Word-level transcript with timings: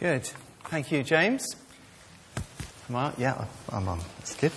Good. 0.00 0.24
Thank 0.64 0.90
you, 0.92 1.02
James. 1.02 1.44
Mark, 2.88 3.16
yeah, 3.18 3.44
I'm 3.68 3.86
on. 3.86 3.98
That's 4.16 4.34
good. 4.34 4.52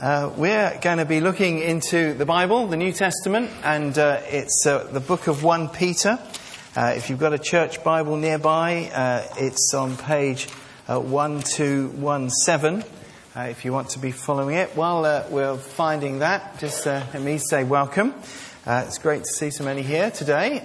Uh, 0.00 0.32
we're 0.36 0.76
going 0.82 0.98
to 0.98 1.04
be 1.04 1.20
looking 1.20 1.60
into 1.60 2.14
the 2.14 2.26
Bible, 2.26 2.66
the 2.66 2.76
New 2.76 2.90
Testament, 2.90 3.48
and 3.62 3.96
uh, 3.96 4.20
it's 4.24 4.66
uh, 4.66 4.88
the 4.90 4.98
book 4.98 5.28
of 5.28 5.44
1 5.44 5.68
Peter. 5.68 6.18
Uh, 6.74 6.94
if 6.96 7.08
you've 7.08 7.20
got 7.20 7.32
a 7.32 7.38
church 7.38 7.84
Bible 7.84 8.16
nearby, 8.16 8.90
uh, 8.92 9.22
it's 9.36 9.72
on 9.72 9.96
page 9.96 10.48
uh, 10.88 10.98
1217. 10.98 12.82
if 13.36 13.64
you 13.64 13.72
want 13.72 13.90
to 13.90 14.00
be 14.00 14.10
following 14.10 14.56
it, 14.56 14.70
while 14.70 15.02
we're 15.30 15.56
finding 15.56 16.18
that, 16.18 16.58
just 16.58 16.86
let 16.86 17.22
me 17.22 17.38
say 17.38 17.62
welcome. 17.62 18.12
it's 18.66 18.98
great 18.98 19.22
to 19.22 19.30
see 19.30 19.50
so 19.50 19.62
many 19.62 19.82
here 19.82 20.10
today. 20.10 20.60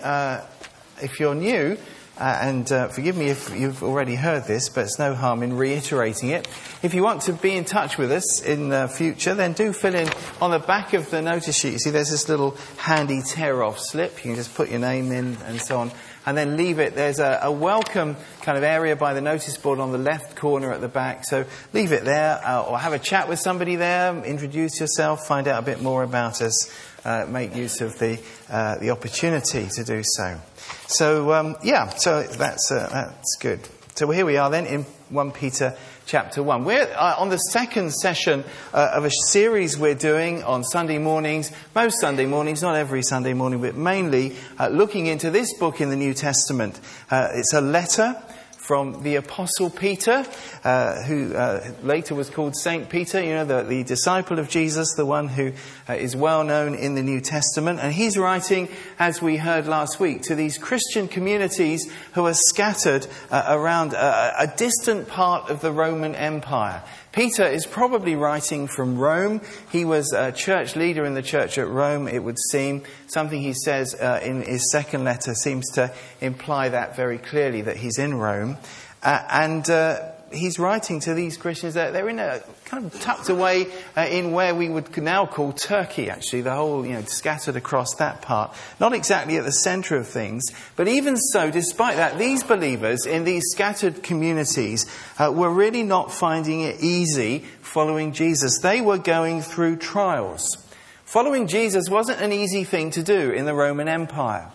if 1.03 1.19
you're 1.19 1.35
new, 1.35 1.77
uh, 2.17 2.39
and 2.41 2.71
uh, 2.71 2.87
forgive 2.89 3.17
me 3.17 3.27
if 3.29 3.49
you've 3.55 3.83
already 3.83 4.15
heard 4.15 4.45
this, 4.45 4.69
but 4.69 4.81
it's 4.81 4.99
no 4.99 5.15
harm 5.15 5.41
in 5.41 5.57
reiterating 5.57 6.29
it. 6.29 6.47
If 6.83 6.93
you 6.93 7.03
want 7.03 7.23
to 7.23 7.33
be 7.33 7.55
in 7.55 7.65
touch 7.65 7.97
with 7.97 8.11
us 8.11 8.43
in 8.43 8.69
the 8.69 8.87
future, 8.87 9.33
then 9.33 9.53
do 9.53 9.73
fill 9.73 9.95
in 9.95 10.09
on 10.39 10.51
the 10.51 10.59
back 10.59 10.93
of 10.93 11.09
the 11.09 11.21
notice 11.21 11.57
sheet. 11.57 11.73
You 11.73 11.79
see, 11.79 11.89
there's 11.89 12.11
this 12.11 12.29
little 12.29 12.55
handy 12.77 13.21
tear 13.21 13.63
off 13.63 13.79
slip. 13.79 14.17
You 14.17 14.31
can 14.31 14.35
just 14.35 14.53
put 14.53 14.69
your 14.69 14.79
name 14.79 15.11
in 15.11 15.37
and 15.45 15.59
so 15.59 15.79
on, 15.79 15.91
and 16.25 16.37
then 16.37 16.55
leave 16.55 16.79
it. 16.79 16.93
There's 16.93 17.19
a, 17.19 17.39
a 17.43 17.51
welcome 17.51 18.15
kind 18.41 18.57
of 18.57 18.63
area 18.63 18.95
by 18.95 19.13
the 19.13 19.21
notice 19.21 19.57
board 19.57 19.79
on 19.79 19.91
the 19.91 19.97
left 19.97 20.35
corner 20.35 20.71
at 20.71 20.81
the 20.81 20.87
back. 20.87 21.25
So 21.25 21.45
leave 21.73 21.91
it 21.93 22.05
there, 22.05 22.39
uh, 22.45 22.61
or 22.61 22.77
have 22.77 22.93
a 22.93 22.99
chat 22.99 23.27
with 23.27 23.39
somebody 23.39 23.75
there, 23.75 24.15
introduce 24.23 24.79
yourself, 24.79 25.25
find 25.25 25.47
out 25.47 25.63
a 25.63 25.65
bit 25.65 25.81
more 25.81 26.03
about 26.03 26.41
us, 26.41 26.69
uh, 27.05 27.25
make 27.29 27.55
use 27.55 27.81
of 27.81 27.97
the, 27.99 28.19
uh, 28.49 28.77
the 28.79 28.89
opportunity 28.89 29.67
to 29.67 29.83
do 29.83 30.01
so. 30.03 30.39
So, 30.87 31.33
um, 31.33 31.55
yeah, 31.63 31.89
so 31.89 32.23
that's, 32.23 32.71
uh, 32.71 32.89
that's 32.91 33.37
good. 33.39 33.59
So 33.95 34.09
here 34.09 34.25
we 34.25 34.37
are 34.37 34.49
then 34.49 34.65
in 34.65 34.83
1 35.09 35.31
Peter 35.31 35.75
chapter 36.05 36.41
1. 36.41 36.63
We're 36.63 36.91
uh, 36.95 37.15
on 37.17 37.29
the 37.29 37.37
second 37.37 37.93
session 37.93 38.43
uh, 38.73 38.91
of 38.93 39.05
a 39.05 39.11
series 39.27 39.77
we're 39.77 39.93
doing 39.95 40.43
on 40.43 40.63
Sunday 40.63 40.97
mornings, 40.97 41.51
most 41.75 41.99
Sunday 41.99 42.25
mornings, 42.25 42.61
not 42.61 42.75
every 42.75 43.03
Sunday 43.03 43.33
morning, 43.33 43.61
but 43.61 43.75
mainly 43.75 44.35
uh, 44.59 44.67
looking 44.69 45.05
into 45.05 45.29
this 45.29 45.57
book 45.57 45.79
in 45.79 45.89
the 45.89 45.95
New 45.95 46.13
Testament. 46.13 46.79
It's 47.11 47.53
a 47.53 47.61
letter 47.61 48.15
from 48.63 49.03
the 49.03 49.17
Apostle 49.17 49.69
Peter, 49.69 50.25
uh, 50.63 51.03
who 51.03 51.35
uh, 51.35 51.73
later 51.83 52.15
was 52.15 52.29
called 52.29 52.55
Saint 52.55 52.87
Peter, 52.87 53.21
you 53.21 53.33
know, 53.33 53.43
the, 53.43 53.63
the 53.63 53.83
disciple 53.83 54.39
of 54.39 54.47
Jesus, 54.47 54.93
the 54.95 55.05
one 55.05 55.27
who 55.27 55.51
uh, 55.89 55.93
is 55.93 56.15
well 56.15 56.45
known 56.45 56.73
in 56.73 56.95
the 56.95 57.03
New 57.03 57.19
Testament. 57.19 57.81
And 57.81 57.93
he's 57.93 58.17
writing, 58.17 58.69
as 58.97 59.21
we 59.21 59.35
heard 59.35 59.67
last 59.67 59.99
week, 59.99 60.21
to 60.23 60.35
these 60.35 60.57
Christian 60.57 61.09
communities 61.09 61.91
who 62.13 62.25
are 62.25 62.33
scattered 62.33 63.05
uh, 63.29 63.43
around 63.49 63.91
a, 63.91 64.33
a 64.39 64.47
distant 64.47 65.09
part 65.09 65.49
of 65.49 65.59
the 65.59 65.73
Roman 65.73 66.15
Empire. 66.15 66.83
Peter 67.13 67.45
is 67.45 67.67
probably 67.67 68.15
writing 68.15 68.67
from 68.67 68.97
Rome. 68.97 69.39
He 69.71 69.85
was 69.85 70.11
a 70.13 70.31
church 70.31 70.75
leader 70.75 71.05
in 71.05 71.13
the 71.13 71.21
church 71.21 71.59
at 71.59 71.67
Rome, 71.67 72.07
it 72.07 72.23
would 72.23 72.39
seem. 72.49 72.81
Something 73.05 73.39
he 73.39 73.53
says 73.53 73.93
uh, 73.93 74.19
in 74.23 74.41
his 74.41 74.71
second 74.71 75.03
letter 75.03 75.35
seems 75.35 75.69
to 75.73 75.93
imply 76.21 76.69
that 76.69 76.95
very 76.95 77.19
clearly, 77.19 77.61
that 77.61 77.77
he's 77.77 77.99
in 77.99 78.15
Rome. 78.15 78.57
Uh, 79.03 79.23
and 79.29 79.69
uh, 79.69 80.12
he's 80.33 80.59
writing 80.59 80.99
to 81.01 81.13
these 81.13 81.37
Christians 81.37 81.75
that 81.75 81.93
they're 81.93 82.09
in 82.09 82.19
a 82.19 82.41
kind 82.65 82.85
of 82.85 82.99
tucked 82.99 83.29
away 83.29 83.67
uh, 83.95 84.01
in 84.01 84.31
where 84.31 84.53
we 84.53 84.69
would 84.69 84.95
now 84.97 85.25
call 85.25 85.53
Turkey, 85.53 86.09
actually, 86.09 86.41
the 86.41 86.53
whole, 86.53 86.85
you 86.85 86.93
know, 86.93 87.01
scattered 87.03 87.55
across 87.55 87.95
that 87.95 88.21
part. 88.21 88.55
Not 88.79 88.93
exactly 88.93 89.37
at 89.37 89.45
the 89.45 89.51
center 89.51 89.95
of 89.95 90.07
things, 90.07 90.43
but 90.75 90.87
even 90.87 91.17
so, 91.17 91.51
despite 91.51 91.97
that, 91.97 92.17
these 92.17 92.43
believers 92.43 93.05
in 93.05 93.23
these 93.23 93.43
scattered 93.51 94.03
communities 94.03 94.85
uh, 95.17 95.31
were 95.31 95.49
really 95.49 95.83
not 95.83 96.11
finding 96.11 96.61
it 96.61 96.81
easy 96.81 97.39
following 97.61 98.13
Jesus. 98.13 98.59
They 98.59 98.81
were 98.81 98.97
going 98.97 99.41
through 99.41 99.77
trials. 99.77 100.57
Following 101.05 101.47
Jesus 101.47 101.89
wasn't 101.89 102.21
an 102.21 102.33
easy 102.33 102.63
thing 102.63 102.91
to 102.91 103.03
do 103.03 103.31
in 103.31 103.45
the 103.45 103.53
Roman 103.53 103.87
Empire. 103.87 104.49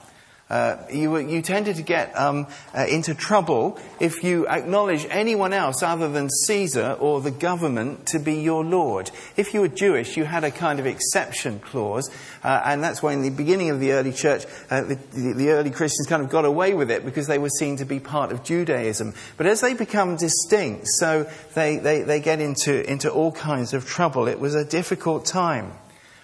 Uh, 0.50 0.78
you, 0.90 1.14
you, 1.18 1.42
tended 1.42 1.76
to 1.76 1.82
get 1.82 2.16
um, 2.18 2.46
uh, 2.74 2.86
into 2.88 3.14
trouble 3.14 3.78
if 4.00 4.24
you 4.24 4.48
acknowledge 4.48 5.06
anyone 5.10 5.52
else 5.52 5.82
other 5.82 6.08
than 6.08 6.30
Caesar 6.30 6.96
or 7.00 7.20
the 7.20 7.30
government 7.30 8.06
to 8.06 8.18
be 8.18 8.36
your 8.36 8.64
Lord. 8.64 9.10
If 9.36 9.52
you 9.52 9.60
were 9.60 9.68
Jewish, 9.68 10.16
you 10.16 10.24
had 10.24 10.44
a 10.44 10.50
kind 10.50 10.80
of 10.80 10.86
exception 10.86 11.60
clause, 11.60 12.10
uh, 12.42 12.62
and 12.64 12.82
that's 12.82 13.02
why 13.02 13.12
in 13.12 13.20
the 13.20 13.28
beginning 13.28 13.68
of 13.68 13.78
the 13.78 13.92
early 13.92 14.12
church, 14.12 14.46
uh, 14.70 14.80
the, 14.80 14.94
the, 15.12 15.32
the, 15.34 15.50
early 15.50 15.70
Christians 15.70 16.06
kind 16.06 16.22
of 16.22 16.30
got 16.30 16.46
away 16.46 16.72
with 16.72 16.90
it 16.90 17.04
because 17.04 17.26
they 17.26 17.38
were 17.38 17.50
seen 17.50 17.76
to 17.76 17.84
be 17.84 18.00
part 18.00 18.32
of 18.32 18.42
Judaism. 18.42 19.12
But 19.36 19.44
as 19.44 19.60
they 19.60 19.74
become 19.74 20.16
distinct, 20.16 20.86
so 20.88 21.30
they, 21.54 21.76
they, 21.76 22.02
they 22.04 22.20
get 22.20 22.40
into, 22.40 22.90
into 22.90 23.10
all 23.10 23.32
kinds 23.32 23.74
of 23.74 23.84
trouble. 23.84 24.28
It 24.28 24.40
was 24.40 24.54
a 24.54 24.64
difficult 24.64 25.26
time. 25.26 25.72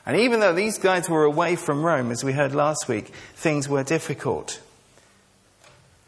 And 0.06 0.18
even 0.18 0.40
though 0.40 0.54
these 0.54 0.78
guys 0.78 1.08
were 1.08 1.24
away 1.24 1.56
from 1.56 1.84
Rome, 1.84 2.10
as 2.10 2.22
we 2.22 2.32
heard 2.32 2.54
last 2.54 2.88
week, 2.88 3.06
things 3.34 3.68
were 3.68 3.82
difficult. 3.82 4.60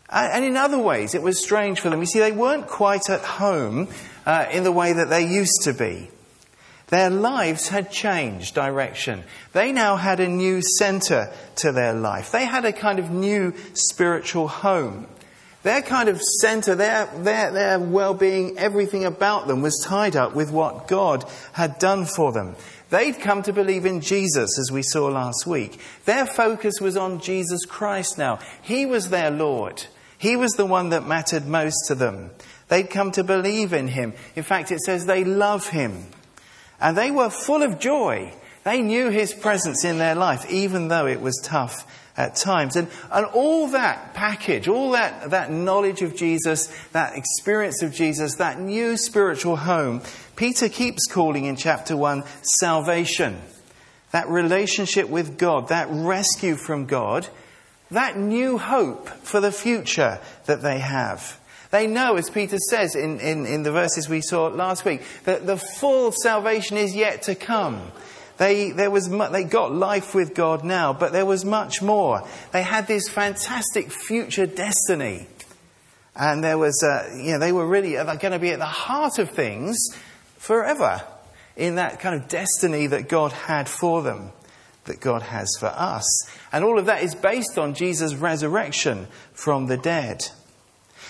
And 0.09 0.45
in 0.45 0.57
other 0.57 0.79
ways, 0.79 1.15
it 1.15 1.23
was 1.23 1.43
strange 1.43 1.81
for 1.81 1.91
them. 1.91 2.01
You 2.01 2.07
see, 2.07 2.21
they 2.21 2.33
weren't 2.33 2.69
quite 2.69 3.09
at 3.11 3.23
home 3.23 3.89
uh, 4.25 4.47
in 4.53 4.63
the 4.63 4.73
way 4.73 4.93
that 4.93 5.09
they 5.09 5.27
used 5.27 5.63
to 5.65 5.73
be. 5.73 6.11
Their 6.89 7.11
lives 7.11 7.69
had 7.69 7.91
changed 7.91 8.55
direction. 8.55 9.25
They 9.53 9.73
now 9.73 9.97
had 9.97 10.21
a 10.21 10.29
new 10.29 10.63
center 10.79 11.33
to 11.57 11.73
their 11.73 11.93
life. 11.93 12.31
They 12.31 12.45
had 12.45 12.65
a 12.65 12.73
kind 12.73 13.01
of 13.01 13.11
new 13.11 13.55
spiritual 13.75 14.47
home. 14.47 15.09
Their 15.67 15.83
kind 15.83 16.09
of 16.09 16.23
center, 16.23 16.77
their, 16.77 17.07
their, 17.07 17.51
their 17.51 17.81
well-being, 17.81 18.57
everything 18.57 19.05
about 19.05 19.49
them 19.49 19.63
was 19.63 19.85
tied 19.85 20.15
up 20.15 20.33
with 20.33 20.53
what 20.53 20.87
God 20.87 21.25
had 21.55 21.81
done 21.81 22.05
for 22.05 22.31
them. 22.31 22.55
They'd 22.91 23.19
come 23.19 23.43
to 23.43 23.53
believe 23.53 23.85
in 23.85 24.01
Jesus, 24.01 24.61
as 24.61 24.71
we 24.71 24.85
saw 24.85 25.09
last 25.09 25.45
week. 25.45 25.81
Their 26.05 26.25
focus 26.25 26.75
was 26.81 26.97
on 26.97 27.19
Jesus 27.19 27.65
Christ 27.65 28.17
now. 28.17 28.39
He 28.63 28.87
was 28.87 29.11
their 29.11 29.33
Lord. 29.33 29.83
He 30.17 30.37
was 30.37 30.53
the 30.53 30.65
one 30.65 30.91
that 30.91 31.09
mattered 31.09 31.49
most 31.49 31.89
to 31.89 31.97
them. 31.97 32.31
They'd 32.69 32.89
come 32.89 33.11
to 33.11 33.25
believe 33.25 33.73
in 33.73 33.89
him. 33.89 34.13
In 34.37 34.45
fact, 34.45 34.71
it 34.71 34.79
says 34.83 35.07
they 35.07 35.25
love 35.25 35.71
him. 35.71 36.07
And 36.81 36.97
they 36.97 37.11
were 37.11 37.29
full 37.29 37.65
of 37.65 37.81
joy. 37.81 38.33
They 38.63 38.83
knew 38.83 39.11
his 39.11 39.35
presence 39.35 39.85
in 39.85 39.99
their 39.99 40.15
life, 40.15 40.49
even 40.49 40.87
though 40.87 41.09
it 41.09 41.21
was 41.21 41.41
tough 41.43 42.05
at 42.17 42.37
times. 42.37 42.77
And, 42.77 42.89
and 43.13 43.27
all 43.27 43.69
that 43.69 44.15
package, 44.15 44.69
all 44.69 44.93
that, 44.93 45.31
that 45.31 45.51
knowledge 45.51 46.03
of 46.03 46.17
Jesus, 46.17 46.67
that 46.93 47.17
experience 47.17 47.83
of 47.83 47.93
Jesus, 47.93 48.37
that 48.37 48.61
new 48.61 48.97
spiritual 48.97 49.57
home, 49.57 50.03
Peter 50.35 50.69
keeps 50.69 51.07
calling 51.07 51.45
in 51.45 51.57
chapter 51.57 51.97
1 51.97 52.25
salvation. 52.43 53.39
That 54.13 54.29
relationship 54.29 55.09
with 55.09 55.37
God, 55.37 55.69
that 55.69 55.89
rescue 55.91 56.57
from 56.57 56.87
God, 56.87 57.29
that 57.91 58.19
new 58.19 58.59
hope 58.59 59.09
for 59.09 59.41
the 59.41 59.53
future 59.53 60.19
that 60.47 60.63
they 60.63 60.79
have. 60.79 61.39
They 61.71 61.87
know, 61.87 62.17
as 62.17 62.31
Peter 62.31 62.59
says 62.59 62.95
in, 62.95 63.21
in, 63.21 63.45
in 63.45 63.63
the 63.63 63.73
verses 63.73 64.09
we 64.09 64.21
saw 64.21 64.47
last 64.47 64.85
week, 64.85 65.03
that 65.25 65.47
the 65.47 65.57
full 65.57 66.13
salvation 66.13 66.77
is 66.77 66.95
yet 66.95 67.23
to 67.23 67.35
come. 67.35 67.91
They, 68.39 68.71
there 68.71 68.91
was, 68.91 69.09
they 69.09 69.45
got 69.45 69.73
life 69.73 70.15
with 70.15 70.35
God 70.35 70.65
now, 70.65 70.93
but 70.93 71.13
there 71.13 71.25
was 71.25 71.45
much 71.45 71.81
more. 71.81 72.27
They 72.53 72.63
had 72.63 72.87
this 72.87 73.09
fantastic 73.09 73.91
future 73.91 74.47
destiny. 74.47 75.27
And 76.15 76.43
there 76.43 76.59
was, 76.59 76.83
uh, 76.83 77.15
you 77.17 77.33
know, 77.33 77.39
they 77.39 77.53
were 77.53 77.67
really 77.67 77.93
going 77.93 78.33
to 78.33 78.39
be 78.39 78.51
at 78.51 78.59
the 78.59 78.65
heart 78.65 79.19
of 79.19 79.31
things 79.31 79.77
forever 80.39 81.03
in 81.57 81.77
that 81.77 82.01
kind 82.01 82.21
of 82.21 82.29
destiny 82.29 82.87
that 82.87 83.09
God 83.09 83.33
had 83.33 83.69
for 83.69 84.03
them, 84.03 84.33
that 84.85 85.01
God 85.01 85.23
has 85.23 85.49
for 85.59 85.67
us. 85.67 86.07
And 86.53 86.65
all 86.65 86.79
of 86.79 86.87
that 86.87 87.03
is 87.03 87.15
based 87.15 87.59
on 87.59 87.75
Jesus' 87.75 88.15
resurrection 88.15 89.09
from 89.33 89.67
the 89.67 89.77
dead. 89.77 90.29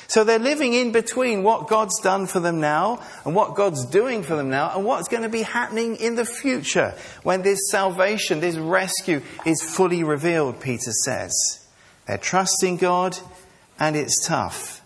So 0.08 0.24
they're 0.24 0.38
living 0.38 0.72
in 0.72 0.92
between 0.92 1.42
what 1.42 1.68
God's 1.68 2.00
done 2.00 2.26
for 2.26 2.40
them 2.40 2.60
now 2.60 3.02
and 3.24 3.34
what 3.34 3.54
God's 3.54 3.84
doing 3.86 4.22
for 4.22 4.36
them 4.36 4.50
now 4.50 4.72
and 4.74 4.84
what's 4.84 5.08
going 5.08 5.24
to 5.24 5.28
be 5.28 5.42
happening 5.42 5.96
in 5.96 6.14
the 6.14 6.24
future 6.24 6.94
when 7.22 7.42
this 7.42 7.70
salvation, 7.70 8.40
this 8.40 8.56
rescue 8.56 9.20
is 9.44 9.62
fully 9.62 10.04
revealed, 10.04 10.60
Peter 10.60 10.92
says. 11.04 11.66
They're 12.06 12.18
trusting 12.18 12.76
God 12.76 13.18
and 13.78 13.96
it's 13.96 14.24
tough. 14.24 14.80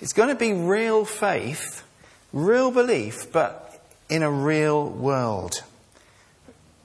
It's 0.00 0.12
going 0.12 0.30
to 0.30 0.34
be 0.34 0.52
real 0.52 1.04
faith, 1.04 1.84
real 2.32 2.70
belief, 2.70 3.30
but 3.32 3.80
in 4.08 4.22
a 4.22 4.30
real 4.30 4.88
world, 4.88 5.62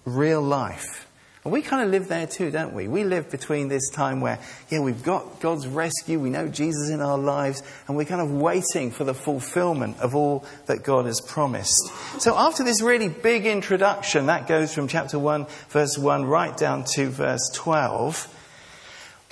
real 0.06 0.42
life. 0.42 1.07
And 1.48 1.54
we 1.54 1.62
kind 1.62 1.82
of 1.82 1.92
live 1.92 2.10
there 2.10 2.28
too, 2.28 2.52
don't 2.52 2.74
we? 2.74 2.90
We 2.90 3.06
live 3.06 3.32
between 3.32 3.70
this 3.70 3.90
time 3.90 4.20
where, 4.20 4.38
yeah, 4.68 4.82
we've 4.82 5.02
got 5.02 5.40
God's 5.40 5.66
rescue, 5.66 6.20
we 6.20 6.30
know 6.30 6.50
Jesus 6.50 6.90
in 6.90 7.00
our 7.00 7.18
lives, 7.18 7.64
and 7.88 7.96
we're 7.96 8.04
kind 8.04 8.20
of 8.20 8.34
waiting 8.34 8.92
for 8.92 9.06
the 9.06 9.14
fulfillment 9.14 9.98
of 10.02 10.14
all 10.14 10.44
that 10.66 10.84
God 10.84 11.06
has 11.06 11.22
promised. 11.22 11.90
So 12.20 12.38
after 12.38 12.66
this 12.66 12.82
really 12.82 13.08
big 13.08 13.46
introduction, 13.46 14.26
that 14.26 14.50
goes 14.50 14.74
from 14.74 14.90
chapter 14.90 15.18
1, 15.18 15.46
verse 15.70 15.98
1, 15.98 16.26
right 16.26 16.58
down 16.58 16.84
to 16.96 17.08
verse 17.08 17.50
12. 17.54 18.28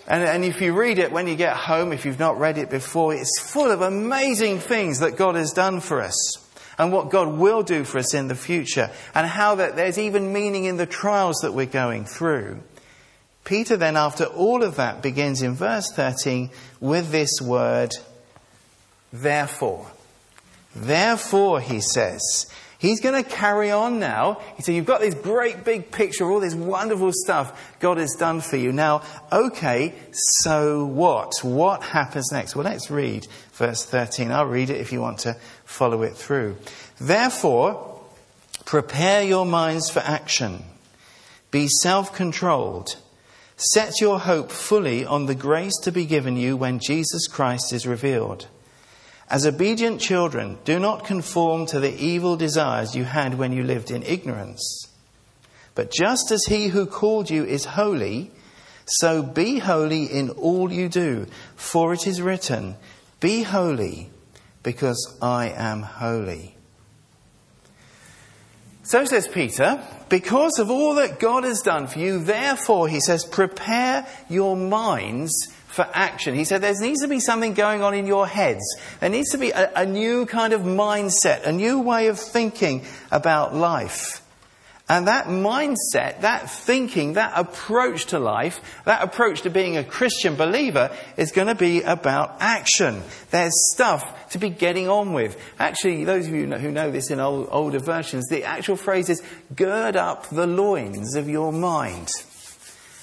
And, 0.08 0.24
and 0.24 0.46
if 0.46 0.62
you 0.62 0.72
read 0.72 1.00
it 1.00 1.12
when 1.12 1.28
you 1.28 1.36
get 1.36 1.58
home, 1.58 1.92
if 1.92 2.06
you've 2.06 2.18
not 2.18 2.40
read 2.40 2.58
it 2.58 2.70
before, 2.70 3.14
it's 3.14 3.42
full 3.42 3.70
of 3.70 3.82
amazing 3.82 4.60
things 4.60 5.02
that 5.02 5.18
God 5.18 5.36
has 5.36 5.52
done 5.52 5.82
for 5.82 6.00
us 6.00 6.45
and 6.78 6.92
what 6.92 7.10
God 7.10 7.38
will 7.38 7.64
do 7.64 7.84
for 7.84 7.98
us 7.98 8.14
in 8.14 8.28
the 8.28 8.36
future 8.36 8.90
and 9.14 9.28
how 9.28 9.56
that 9.56 9.76
there's 9.76 9.98
even 9.98 10.34
meaning 10.34 10.66
in 10.66 10.78
the 10.78 10.86
trials 10.86 11.38
that 11.42 11.54
we're 11.54 11.66
going 11.66 12.06
through. 12.06 12.62
Peter 13.44 13.78
then, 13.78 13.96
after 13.96 14.26
all 14.26 14.64
of 14.64 14.76
that, 14.76 15.02
begins 15.02 15.42
in 15.42 15.54
verse 15.54 15.92
13 15.92 16.50
with 16.80 17.12
this 17.12 17.40
word, 17.42 17.96
therefore. 19.14 19.88
Therefore, 20.76 21.62
he 21.62 21.80
says, 21.80 22.48
He's 22.86 23.02
going 23.02 23.22
to 23.22 23.28
carry 23.28 23.72
on 23.72 24.00
now. 24.00 24.42
He 24.58 24.62
said, 24.62 24.76
You've 24.76 24.86
got 24.86 25.02
this 25.02 25.16
great 25.16 25.64
big 25.64 25.92
picture 25.92 26.24
of 26.26 26.30
all 26.30 26.40
this 26.40 26.54
wonderful 26.54 27.12
stuff 27.14 27.76
God 27.80 27.98
has 27.98 28.14
done 28.14 28.42
for 28.42 28.58
you. 28.58 28.72
Now, 28.72 29.02
okay, 29.32 29.96
so 30.12 30.86
what? 30.86 31.34
What 31.42 31.82
happens 31.82 32.32
next? 32.32 32.56
Well, 32.56 32.66
let's 32.66 32.92
read 32.92 33.28
verse 33.54 33.84
13. 33.86 34.32
I'll 34.32 34.46
read 34.46 34.70
it 34.70 34.80
if 34.80 34.92
you 34.92 35.02
want 35.02 35.20
to 35.20 35.36
follow 35.64 36.04
it 36.04 36.16
through. 36.16 36.58
Therefore, 37.02 38.02
prepare 38.66 39.24
your 39.24 39.48
minds 39.48 39.90
for 39.90 40.00
action. 40.00 40.64
Be 41.50 41.68
self 41.68 42.14
controlled. 42.14 42.98
Set 43.58 44.00
your 44.00 44.20
hope 44.20 44.52
fully 44.52 45.06
on 45.06 45.26
the 45.26 45.36
grace 45.36 45.78
to 45.84 45.92
be 45.92 46.06
given 46.06 46.36
you 46.36 46.56
when 46.56 46.80
Jesus 46.80 47.28
Christ 47.28 47.74
is 47.74 47.88
revealed. 47.88 48.48
As 49.30 49.46
obedient 49.46 50.00
children, 50.00 50.60
do 50.66 50.80
not 50.80 51.06
conform 51.06 51.66
to 51.68 51.80
the 51.80 51.96
evil 51.96 52.36
desires 52.36 52.96
you 52.96 53.04
had 53.04 53.38
when 53.38 53.52
you 53.52 53.64
lived 53.64 53.90
in 53.90 54.04
ignorance. 54.04 54.88
But 55.74 55.92
just 55.92 56.32
as 56.32 56.46
he 56.46 56.68
who 56.68 56.86
called 56.86 57.30
you 57.30 57.44
is 57.44 57.66
holy, 57.66 58.32
so 58.86 59.24
be 59.24 59.60
holy 59.60 60.04
in 60.06 60.30
all 60.30 60.72
you 60.72 60.90
do. 60.90 61.26
For 61.56 61.94
it 61.94 62.06
is 62.06 62.22
written, 62.22 62.76
Be 63.20 63.42
holy, 63.44 64.10
because 64.64 65.18
I 65.22 65.50
am 65.50 65.82
holy. 65.82 66.56
So 68.84 69.04
says 69.06 69.28
Peter, 69.28 69.84
because 70.10 70.60
of 70.60 70.70
all 70.70 70.96
that 70.96 71.20
God 71.20 71.44
has 71.44 71.62
done 71.62 71.88
for 71.88 71.98
you, 71.98 72.24
therefore, 72.24 72.88
he 72.88 73.00
says, 73.00 73.26
prepare 73.26 74.06
your 74.30 74.56
minds 74.56 75.52
for 75.76 75.88
action. 75.94 76.36
He 76.36 76.46
said 76.46 76.62
there 76.62 76.74
needs 76.80 77.02
to 77.02 77.10
be 77.10 77.20
something 77.20 77.54
going 77.54 77.84
on 77.84 77.94
in 77.94 78.08
your 78.08 78.26
heads. 78.26 78.64
There 79.02 79.10
needs 79.10 79.32
to 79.32 79.38
be 79.38 79.52
a, 79.52 79.72
a 79.76 79.86
new 79.86 80.26
kind 80.26 80.54
of 80.54 80.62
mindset, 80.62 81.46
a 81.46 81.52
new 81.52 81.82
way 81.82 82.08
of 82.08 82.18
thinking 82.18 82.86
about 83.12 83.54
life. 83.54 84.22
And 84.88 85.08
that 85.08 85.26
mindset, 85.26 86.22
that 86.22 86.50
thinking, 86.50 87.14
that 87.14 87.34
approach 87.36 88.06
to 88.08 88.20
life, 88.20 88.62
that 88.86 89.04
approach 89.04 89.42
to 89.42 89.50
being 89.50 89.76
a 89.76 89.84
Christian 89.84 90.36
believer 90.36 90.96
is 91.18 91.32
going 91.32 91.48
to 91.48 91.56
be 91.56 91.82
about 91.82 92.38
action. 92.40 93.02
There's 93.32 93.74
stuff 93.74 94.30
to 94.30 94.38
be 94.38 94.50
getting 94.50 94.88
on 94.88 95.12
with. 95.12 95.38
Actually, 95.60 96.06
those 96.06 96.28
of 96.28 96.34
you 96.34 96.48
who 96.48 96.72
know 96.72 96.92
this 96.92 97.10
in 97.10 97.20
old, 97.20 97.50
older 97.52 97.80
versions, 97.80 98.28
the 98.30 98.44
actual 98.44 98.78
phrase 98.78 99.10
is 99.10 99.24
gird 99.56 99.98
up 99.98 100.30
the 100.30 100.48
loins 100.48 101.16
of 101.16 101.28
your 101.28 101.52
mind. 101.52 102.10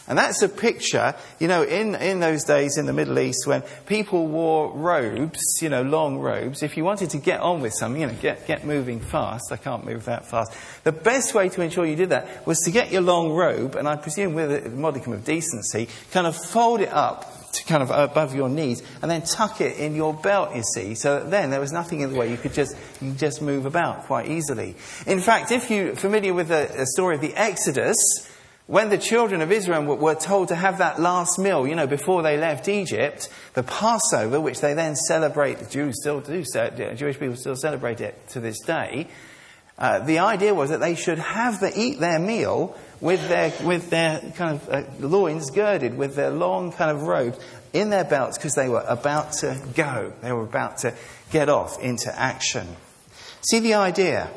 And 0.09 0.19
that's 0.19 0.43
a 0.43 0.49
picture, 0.49 1.15
you 1.39 1.47
know, 1.47 1.63
in, 1.63 1.95
in 1.95 2.21
those 2.21 2.45
days 2.45 2.77
in 2.77 2.87
the 2.87 2.93
Middle 2.93 3.19
East 3.21 3.47
when 3.47 3.63
people 3.87 4.27
wore 4.27 4.73
robes, 4.73 5.41
you 5.63 5.69
know, 5.69 5.83
long 5.83 6.19
robes, 6.19 6.63
if 6.63 6.77
you 6.77 6.85
wanted 6.85 7.11
to 7.11 7.19
get 7.19 7.41
on 7.41 7.61
with 7.61 7.73
something, 7.73 8.01
you 8.01 8.09
know, 8.09 8.15
get, 8.21 8.47
get 8.47 8.65
moving 8.65 8.99
fast, 8.99 9.53
I 9.53 9.57
can't 9.57 9.85
move 9.85 10.07
that 10.07 10.27
fast, 10.27 10.53
the 10.83 10.93
best 10.93 11.35
way 11.35 11.49
to 11.51 11.63
ensure 11.63 11.87
you 11.87 11.97
did 11.97 12.11
that 12.11 12.47
was 12.47 12.61
to 12.63 12.73
get 12.73 12.91
your 12.91 13.03
long 13.03 13.31
robe, 13.31 13.77
and 13.77 13.87
I 13.87 13.97
presume 13.97 14.35
with 14.35 14.67
a 14.67 14.69
modicum 14.71 15.13
of 15.13 15.25
decency, 15.25 15.89
kind 16.11 16.27
of 16.27 16.37
fold 16.37 16.81
it 16.81 16.91
up 16.91 17.53
to 17.53 17.65
kind 17.65 17.83
of 17.83 17.91
above 17.91 18.35
your 18.35 18.49
knees 18.49 18.83
and 19.03 19.11
then 19.11 19.23
tuck 19.23 19.61
it 19.61 19.77
in 19.77 19.95
your 19.95 20.15
belt, 20.15 20.57
you 20.57 20.63
see, 20.63 20.95
so 20.95 21.21
that 21.21 21.31
then 21.31 21.51
there 21.51 21.61
was 21.61 21.71
nothing 21.71 22.01
in 22.01 22.13
the 22.13 22.19
way. 22.19 22.31
You 22.31 22.39
could 22.39 22.55
just, 22.55 22.77
you 23.01 23.11
could 23.11 23.19
just 23.19 23.41
move 23.43 23.67
about 23.67 24.05
quite 24.05 24.29
easily. 24.29 24.75
In 25.07 25.21
fact, 25.21 25.53
if 25.53 25.71
you're 25.71 25.95
familiar 25.95 26.35
with 26.35 26.49
the, 26.49 26.69
the 26.77 26.87
story 26.87 27.15
of 27.15 27.21
the 27.21 27.35
Exodus, 27.35 28.29
when 28.67 28.91
the 28.91 28.99
children 28.99 29.43
of 29.43 29.51
Israel 29.51 29.83
were 29.83 30.15
told 30.15 30.49
to 30.49 30.55
have 30.55 30.79
that 30.79 31.01
last 31.01 31.39
meal, 31.39 31.67
you 31.67 31.75
know, 31.75 31.87
before 31.87 32.23
they 32.23 32.37
left 32.37 32.69
Egypt, 32.69 33.29
the 33.55 33.63
Passover, 33.63 34.41
which 34.41 34.61
they 34.61 34.75
then 34.75 34.95
celebrate, 34.95 35.59
the 35.59 35.71
Jews 35.71 36.01
still 36.01 36.21
do, 36.21 36.43
Jewish 36.95 37.19
people 37.19 37.37
still 37.37 37.57
celebrate 37.57 38.01
it 38.01 38.17
to 38.31 38.41
this 38.41 38.61
day, 38.61 39.09
uh, 39.79 39.99
the 40.01 40.21
idea 40.21 40.55
was 40.55 40.71
that 40.71 40.81
they 40.81 40.95
should 40.95 41.19
have 41.19 41.59
the, 41.61 41.73
eat 41.77 41.99
their 41.99 42.19
meal 42.19 42.77
with 43.01 43.29
their, 43.29 43.53
with 43.67 43.91
their 43.91 44.21
kind 44.37 44.61
of 44.61 44.69
uh, 44.69 44.83
loins 45.01 45.51
girded, 45.51 45.97
with 45.97 46.15
their 46.15 46.31
long 46.31 46.71
kind 46.71 46.91
of 46.91 47.03
robes 47.03 47.39
in 47.73 47.91
their 47.91 48.05
belts 48.05 48.39
because 48.39 48.55
they 48.55 48.69
were 48.69 48.85
about 48.87 49.33
to 49.33 49.61
go. 49.75 50.13
They 50.23 50.33
were 50.33 50.45
about 50.45 50.79
to 50.79 50.95
get 51.33 51.49
off 51.49 51.81
into 51.81 52.17
action. 52.17 52.69
See 53.41 53.59
the 53.59 53.75
idea? 53.75 54.31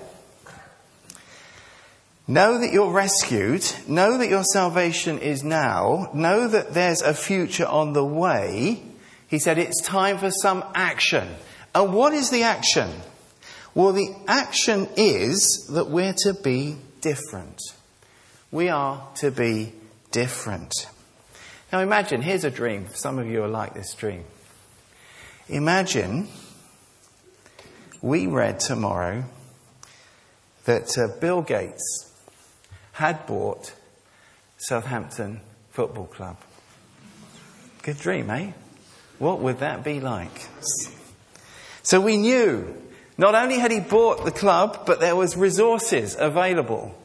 Know 2.27 2.57
that 2.57 2.71
you're 2.71 2.91
rescued. 2.91 3.63
Know 3.87 4.17
that 4.17 4.29
your 4.29 4.43
salvation 4.43 5.19
is 5.19 5.43
now. 5.43 6.09
Know 6.13 6.47
that 6.47 6.73
there's 6.73 7.01
a 7.01 7.13
future 7.13 7.67
on 7.67 7.93
the 7.93 8.03
way. 8.03 8.81
He 9.27 9.37
said 9.37 9.59
it's 9.59 9.81
time 9.83 10.17
for 10.17 10.31
some 10.31 10.63
action. 10.73 11.27
And 11.75 11.93
what 11.93 12.13
is 12.13 12.31
the 12.31 12.43
action? 12.43 12.89
Well, 13.75 13.93
the 13.93 14.15
action 14.27 14.87
is 14.95 15.69
that 15.73 15.89
we're 15.89 16.15
to 16.23 16.33
be 16.33 16.77
different. 17.01 17.59
We 18.51 18.69
are 18.69 19.05
to 19.15 19.29
be 19.29 19.73
different. 20.11 20.71
Now 21.71 21.81
imagine, 21.81 22.21
here's 22.21 22.45
a 22.45 22.51
dream. 22.51 22.87
Some 22.93 23.19
of 23.19 23.27
you 23.27 23.43
are 23.43 23.49
like 23.49 23.73
this 23.73 23.93
dream. 23.93 24.23
Imagine 25.49 26.29
we 28.01 28.25
read 28.25 28.59
tomorrow 28.59 29.25
that 30.63 30.97
uh, 30.97 31.19
Bill 31.19 31.41
Gates 31.41 32.04
had 32.95 33.27
bought 33.27 33.73
Southampton 34.57 35.41
Football 35.71 36.05
Club. 36.05 36.37
Good 37.83 37.99
dream, 37.99 38.29
eh? 38.29 38.51
What 39.19 39.41
would 39.41 39.59
that 39.59 39.83
be 39.83 39.99
like? 39.99 40.47
So 41.83 41.99
we 41.99 42.15
knew 42.15 42.73
not 43.17 43.35
only 43.35 43.59
had 43.59 43.71
he 43.71 43.81
bought 43.81 44.23
the 44.23 44.31
club, 44.31 44.85
but 44.85 45.01
there 45.01 45.15
was 45.15 45.35
resources 45.35 46.15
available. 46.17 46.95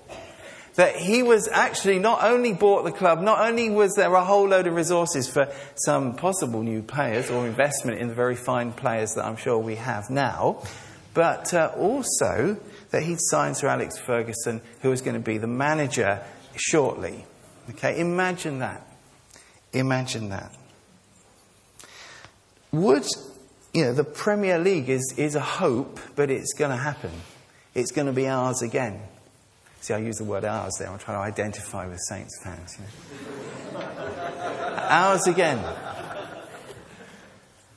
That 0.76 0.94
he 0.94 1.24
was 1.24 1.48
actually 1.48 1.98
not 1.98 2.22
only 2.22 2.52
bought 2.52 2.84
the 2.84 2.92
club, 2.92 3.20
not 3.20 3.40
only 3.40 3.68
was 3.68 3.94
there 3.96 4.14
a 4.14 4.24
whole 4.24 4.46
load 4.46 4.68
of 4.68 4.74
resources 4.74 5.28
for 5.28 5.52
some 5.74 6.14
possible 6.14 6.62
new 6.62 6.82
players 6.82 7.30
or 7.30 7.48
investment 7.48 7.98
in 7.98 8.06
the 8.06 8.14
very 8.14 8.36
fine 8.36 8.70
players 8.72 9.14
that 9.14 9.24
I'm 9.24 9.36
sure 9.36 9.58
we 9.58 9.74
have 9.74 10.08
now, 10.08 10.62
but 11.14 11.52
uh, 11.52 11.72
also 11.76 12.58
that 12.90 13.02
he'd 13.02 13.20
signed 13.20 13.56
Sir 13.56 13.68
Alex 13.68 13.98
Ferguson, 13.98 14.60
who 14.82 14.90
was 14.90 15.00
going 15.00 15.14
to 15.14 15.20
be 15.20 15.38
the 15.38 15.46
manager 15.46 16.22
shortly. 16.56 17.24
Okay, 17.70 18.00
imagine 18.00 18.58
that. 18.58 18.86
Imagine 19.72 20.30
that. 20.30 20.54
Would, 22.72 23.06
you 23.72 23.84
know, 23.84 23.92
the 23.92 24.04
Premier 24.04 24.58
League 24.58 24.88
is, 24.88 25.14
is 25.16 25.34
a 25.34 25.40
hope, 25.40 26.00
but 26.16 26.30
it's 26.30 26.52
going 26.54 26.70
to 26.70 26.76
happen. 26.76 27.12
It's 27.74 27.92
going 27.92 28.06
to 28.06 28.12
be 28.12 28.26
ours 28.26 28.62
again. 28.62 29.00
See, 29.80 29.94
I 29.94 29.98
use 29.98 30.16
the 30.16 30.24
word 30.24 30.44
ours 30.44 30.72
there. 30.78 30.90
I'm 30.90 30.98
trying 30.98 31.18
to 31.18 31.22
identify 31.22 31.86
with 31.86 32.00
Saints 32.08 32.38
fans. 32.44 32.76
You 32.78 33.78
know. 33.78 33.86
ours 34.76 35.26
again. 35.26 35.64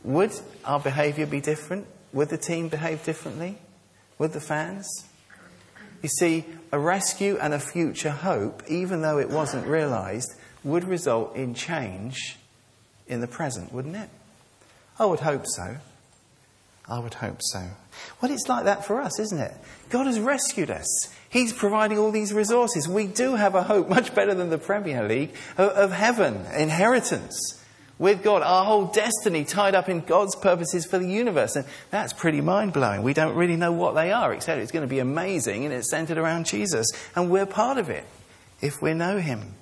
Would 0.03 0.33
our 0.65 0.79
behaviour 0.79 1.25
be 1.25 1.39
different? 1.39 1.87
Would 2.11 2.29
the 2.29 2.37
team 2.37 2.67
behave 2.67 3.03
differently? 3.05 3.57
With 4.17 4.33
the 4.33 4.41
fans? 4.41 4.87
You 6.01 6.09
see, 6.09 6.45
a 6.71 6.79
rescue 6.79 7.37
and 7.41 7.53
a 7.53 7.59
future 7.59 8.11
hope, 8.11 8.63
even 8.67 9.01
though 9.01 9.19
it 9.19 9.29
wasn't 9.29 9.65
realised, 9.67 10.33
would 10.63 10.83
result 10.83 11.35
in 11.35 11.53
change 11.53 12.37
in 13.07 13.21
the 13.21 13.27
present, 13.27 13.71
wouldn't 13.73 13.95
it? 13.95 14.09
I 14.99 15.05
would 15.05 15.21
hope 15.21 15.43
so. 15.45 15.77
I 16.87 16.99
would 16.99 17.13
hope 17.13 17.37
so. 17.39 17.69
Well, 18.21 18.31
it's 18.31 18.49
like 18.49 18.65
that 18.65 18.85
for 18.85 19.01
us, 19.01 19.19
isn't 19.19 19.39
it? 19.39 19.53
God 19.89 20.05
has 20.05 20.19
rescued 20.19 20.69
us. 20.69 20.87
He's 21.29 21.53
providing 21.53 21.97
all 21.97 22.11
these 22.11 22.33
resources. 22.33 22.87
We 22.87 23.07
do 23.07 23.35
have 23.35 23.55
a 23.55 23.63
hope, 23.63 23.87
much 23.97 24.13
better 24.13 24.33
than 24.33 24.49
the 24.49 24.57
Premier 24.57 25.07
League, 25.07 25.33
of, 25.57 25.69
of 25.69 25.91
heaven, 25.91 26.45
inheritance 26.53 27.62
with 27.99 28.23
God, 28.23 28.41
our 28.41 28.65
whole 28.65 28.85
destiny 28.87 29.45
tied 29.45 29.75
up 29.75 29.87
in 29.87 30.01
God's 30.01 30.35
purposes 30.35 30.85
for 30.85 30.97
the 30.97 31.07
universe. 31.07 31.55
And 31.55 31.65
that's 31.91 32.11
pretty 32.11 32.41
mind 32.41 32.73
blowing. 32.73 33.03
We 33.03 33.13
don't 33.13 33.35
really 33.35 33.55
know 33.55 33.71
what 33.71 33.93
they 33.93 34.11
are, 34.11 34.33
except 34.33 34.61
it's 34.61 34.71
going 34.71 34.87
to 34.87 34.89
be 34.89 34.99
amazing 34.99 35.65
and 35.65 35.73
it's 35.73 35.89
centered 35.89 36.17
around 36.17 36.45
Jesus. 36.45 36.87
And 37.15 37.29
we're 37.29 37.45
part 37.45 37.77
of 37.77 37.89
it 37.89 38.05
if 38.61 38.81
we 38.81 38.93
know 38.93 39.19
Him. 39.19 39.55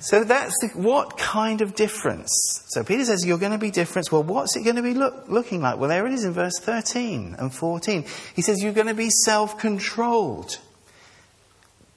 So 0.00 0.24
that's 0.24 0.54
the, 0.60 0.68
what 0.80 1.18
kind 1.18 1.60
of 1.60 1.74
difference? 1.74 2.64
So 2.68 2.82
Peter 2.82 3.04
says 3.04 3.26
you're 3.26 3.38
going 3.38 3.52
to 3.52 3.58
be 3.58 3.70
different. 3.70 4.10
Well, 4.10 4.22
what's 4.22 4.56
it 4.56 4.64
going 4.64 4.76
to 4.76 4.82
be 4.82 4.94
look, 4.94 5.28
looking 5.28 5.60
like? 5.60 5.78
Well, 5.78 5.90
there 5.90 6.06
it 6.06 6.12
is 6.14 6.24
in 6.24 6.32
verse 6.32 6.58
13 6.58 7.36
and 7.38 7.54
14. 7.54 8.06
He 8.34 8.40
says 8.40 8.62
you're 8.62 8.72
going 8.72 8.86
to 8.86 8.94
be 8.94 9.10
self 9.10 9.58
controlled. 9.58 10.58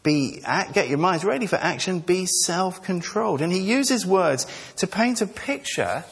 Be, 0.03 0.41
get 0.73 0.89
your 0.89 0.97
minds 0.97 1.23
ready 1.23 1.47
for 1.47 1.55
action, 1.55 1.99
be 1.99 2.25
self-controlled. 2.25 3.41
And 3.41 3.51
he 3.51 3.59
uses 3.59 4.05
words 4.05 4.45
to 4.77 4.87
paint 4.87 5.21
a 5.21 5.27
picture 5.27 6.03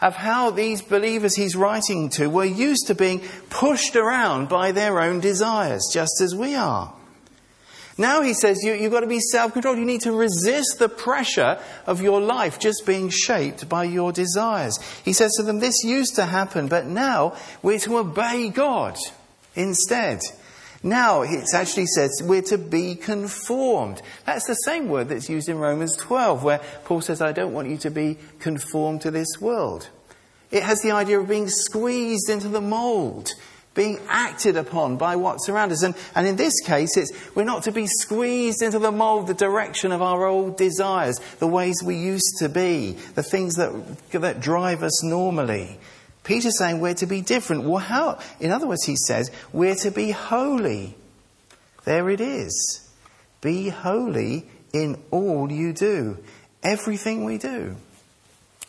of 0.00 0.16
how 0.16 0.50
these 0.50 0.82
believers 0.82 1.36
he's 1.36 1.54
writing 1.54 2.08
to 2.10 2.28
were 2.28 2.44
used 2.44 2.86
to 2.88 2.94
being 2.94 3.20
pushed 3.50 3.96
around 3.96 4.48
by 4.48 4.72
their 4.72 5.00
own 5.00 5.20
desires, 5.20 5.88
just 5.92 6.20
as 6.20 6.34
we 6.34 6.54
are. 6.54 6.92
Now 7.96 8.22
he 8.22 8.34
says 8.34 8.62
you, 8.64 8.74
have 8.74 8.92
got 8.92 9.00
to 9.00 9.06
be 9.06 9.20
self 9.20 9.52
controlled. 9.52 9.78
You 9.78 9.84
need 9.84 10.00
to 10.02 10.12
resist 10.12 10.78
the 10.78 10.88
pressure 10.88 11.60
of 11.86 12.02
your 12.02 12.20
life 12.20 12.58
just 12.58 12.84
being 12.84 13.08
shaped 13.08 13.68
by 13.68 13.84
your 13.84 14.10
desires. 14.10 14.78
He 15.04 15.12
says 15.12 15.32
to 15.36 15.44
them, 15.44 15.60
This 15.60 15.84
used 15.84 16.16
to 16.16 16.24
happen, 16.24 16.66
but 16.66 16.86
now 16.86 17.36
we're 17.62 17.78
to 17.80 17.98
obey 17.98 18.48
God 18.48 18.96
instead. 19.54 20.22
Now 20.84 21.22
it 21.22 21.46
actually 21.54 21.86
says 21.86 22.22
we're 22.22 22.42
to 22.42 22.58
be 22.58 22.94
conformed. 22.94 24.02
That's 24.26 24.46
the 24.46 24.54
same 24.54 24.88
word 24.88 25.08
that's 25.08 25.30
used 25.30 25.48
in 25.48 25.58
Romans 25.58 25.96
12, 25.96 26.44
where 26.44 26.60
Paul 26.84 27.00
says, 27.00 27.22
I 27.22 27.32
don't 27.32 27.54
want 27.54 27.70
you 27.70 27.78
to 27.78 27.90
be 27.90 28.18
conformed 28.38 29.00
to 29.00 29.10
this 29.10 29.40
world. 29.40 29.88
It 30.50 30.62
has 30.62 30.82
the 30.82 30.90
idea 30.90 31.18
of 31.18 31.26
being 31.26 31.48
squeezed 31.48 32.28
into 32.28 32.48
the 32.48 32.60
mold 32.60 33.30
being 33.74 33.98
acted 34.08 34.56
upon 34.56 34.96
by 34.96 35.16
what's 35.16 35.48
around 35.48 35.72
us. 35.72 35.82
And, 35.82 35.94
and 36.14 36.26
in 36.26 36.36
this 36.36 36.60
case, 36.60 36.96
it's, 36.96 37.12
we're 37.34 37.44
not 37.44 37.64
to 37.64 37.72
be 37.72 37.86
squeezed 37.86 38.62
into 38.62 38.78
the 38.78 38.92
mold, 38.92 39.26
the 39.26 39.34
direction 39.34 39.92
of 39.92 40.00
our 40.00 40.26
old 40.26 40.56
desires, 40.56 41.18
the 41.40 41.48
ways 41.48 41.74
we 41.84 41.96
used 41.96 42.36
to 42.38 42.48
be, 42.48 42.92
the 43.14 43.22
things 43.22 43.54
that, 43.54 43.72
that 44.12 44.40
drive 44.40 44.82
us 44.82 45.02
normally. 45.02 45.78
Peter's 46.24 46.58
saying 46.58 46.80
we're 46.80 46.94
to 46.94 47.06
be 47.06 47.20
different. 47.20 47.64
Well, 47.64 47.78
how? 47.78 48.18
In 48.40 48.50
other 48.50 48.66
words, 48.66 48.84
he 48.84 48.96
says 48.96 49.30
we're 49.52 49.76
to 49.76 49.90
be 49.90 50.10
holy. 50.10 50.96
There 51.84 52.10
it 52.10 52.20
is. 52.20 52.88
Be 53.40 53.68
holy 53.68 54.46
in 54.72 55.00
all 55.10 55.52
you 55.52 55.72
do. 55.72 56.18
Everything 56.62 57.24
we 57.24 57.38
do. 57.38 57.76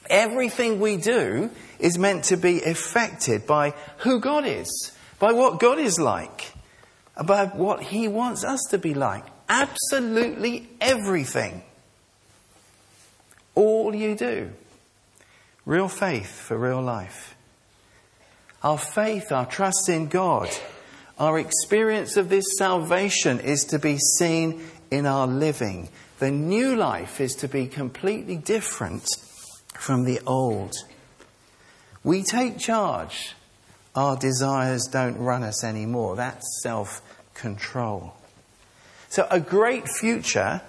Everything 0.10 0.80
we 0.80 0.98
do 0.98 1.50
is 1.80 1.98
meant 1.98 2.26
to 2.26 2.38
be 2.38 2.62
affected 2.62 3.48
by 3.48 3.74
who 4.00 4.20
God 4.20 4.46
is 4.46 4.92
by 5.20 5.32
what 5.32 5.60
God 5.60 5.80
is 5.80 6.00
like, 6.00 6.54
about 7.16 7.56
what 7.56 7.82
He 7.82 8.08
wants 8.08 8.44
us 8.44 8.62
to 8.72 8.78
be 8.78 8.94
like. 8.94 9.26
Absolutely 9.48 10.68
everything. 10.82 11.64
All 13.54 13.96
you 13.96 14.16
do. 14.16 14.52
Real 15.66 15.88
faith 15.88 16.30
for 16.30 16.58
real 16.58 16.82
life. 16.82 17.35
Our 18.66 18.80
faith, 18.80 19.32
our 19.32 19.46
trust 19.46 19.90
in 19.90 20.08
God, 20.08 20.50
our 21.20 21.38
experience 21.38 22.18
of 22.18 22.30
this 22.30 22.58
salvation 22.58 23.40
is 23.40 23.64
to 23.66 23.78
be 23.78 24.00
seen 24.18 24.68
in 24.90 25.06
our 25.06 25.28
living. 25.28 25.90
The 26.18 26.32
new 26.32 26.76
life 26.76 27.22
is 27.22 27.36
to 27.36 27.48
be 27.48 27.68
completely 27.68 28.38
different 28.38 29.06
from 29.76 30.04
the 30.04 30.20
old. 30.26 30.74
We 32.04 32.24
take 32.24 32.58
charge 32.58 33.36
our 33.96 34.18
desires 34.18 34.88
don't 34.92 35.20
run 35.20 35.44
us 35.44 35.64
anymore. 35.64 36.16
That's 36.16 36.62
self 36.64 37.04
control. 37.36 38.16
So, 39.10 39.28
a 39.30 39.40
great 39.40 39.88
future 39.88 40.62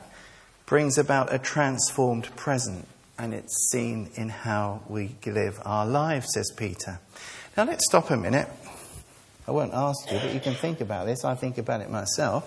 brings 0.67 0.99
about 0.99 1.33
a 1.33 1.39
transformed 1.39 2.37
present, 2.37 2.87
and 3.19 3.33
it's 3.33 3.71
seen 3.73 4.11
in 4.17 4.29
how 4.29 4.83
we 4.87 5.17
live 5.25 5.61
our 5.65 5.87
lives, 5.87 6.35
says 6.35 6.53
Peter. 6.55 7.01
Now, 7.57 7.65
let's 7.65 7.87
stop 7.89 8.11
a 8.11 8.17
minute. 8.17 8.49
I 9.49 9.51
won't 9.51 9.73
ask 9.73 10.13
you, 10.13 10.19
but 10.19 10.35
you 10.35 10.41
can 10.41 10.55
think 10.55 10.83
about 10.83 11.07
this. 11.07 11.25
I 11.25 11.35
think 11.35 11.57
about 11.57 11.81
it 11.81 11.89
myself. 11.89 12.47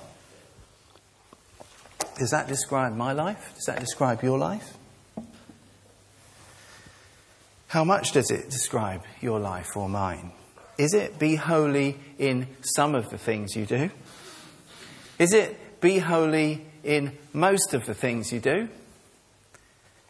Does 2.20 2.30
that 2.30 2.48
describe 2.48 2.96
my 2.96 3.14
life? 3.14 3.54
Does 3.56 3.66
that 3.66 3.80
describe 3.80 4.22
your 4.22 4.38
life? 4.38 4.78
How 7.70 7.84
much 7.84 8.12
does 8.12 8.30
it 8.30 8.50
describe 8.50 9.02
your 9.22 9.40
life 9.40 9.76
or 9.76 9.90
mine? 9.90 10.32
Is 10.78 10.94
it 10.94 11.18
be 11.18 11.36
holy 11.36 11.98
in 12.18 12.48
some 12.62 12.94
of 12.94 13.10
the 13.10 13.18
things 13.18 13.56
you 13.56 13.66
do? 13.66 13.90
Is 15.18 15.34
it 15.34 15.82
be 15.82 16.00
holy 16.00 16.66
in 16.84 17.18
most 17.34 17.74
of 17.74 17.86
the 17.86 17.94
things 17.94 18.32
you 18.32 18.40
do? 18.40 18.70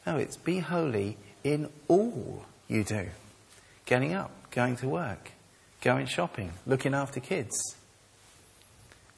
No, 0.06 0.18
it's 0.18 0.38
be 0.38 0.60
holy 0.60 1.18
in 1.44 1.70
all 1.88 2.46
you 2.68 2.84
do. 2.84 3.10
Getting 3.86 4.14
up, 4.14 4.32
going 4.52 4.76
to 4.78 4.88
work, 4.88 5.32
going 5.82 6.06
shopping, 6.06 6.52
looking 6.66 6.94
after 6.94 7.20
kids. 7.20 7.76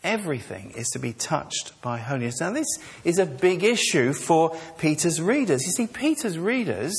Everything 0.03 0.71
is 0.71 0.88
to 0.89 1.00
be 1.00 1.13
touched 1.13 1.79
by 1.81 2.00
holiness. 2.00 2.41
Now, 2.41 2.51
this 2.51 2.67
is 3.03 3.19
a 3.19 3.25
big 3.25 3.63
issue 3.63 4.13
for 4.13 4.57
Peter's 4.79 5.21
readers. 5.21 5.63
You 5.63 5.71
see, 5.71 5.88
Peter's 5.88 6.39
readers 6.39 6.95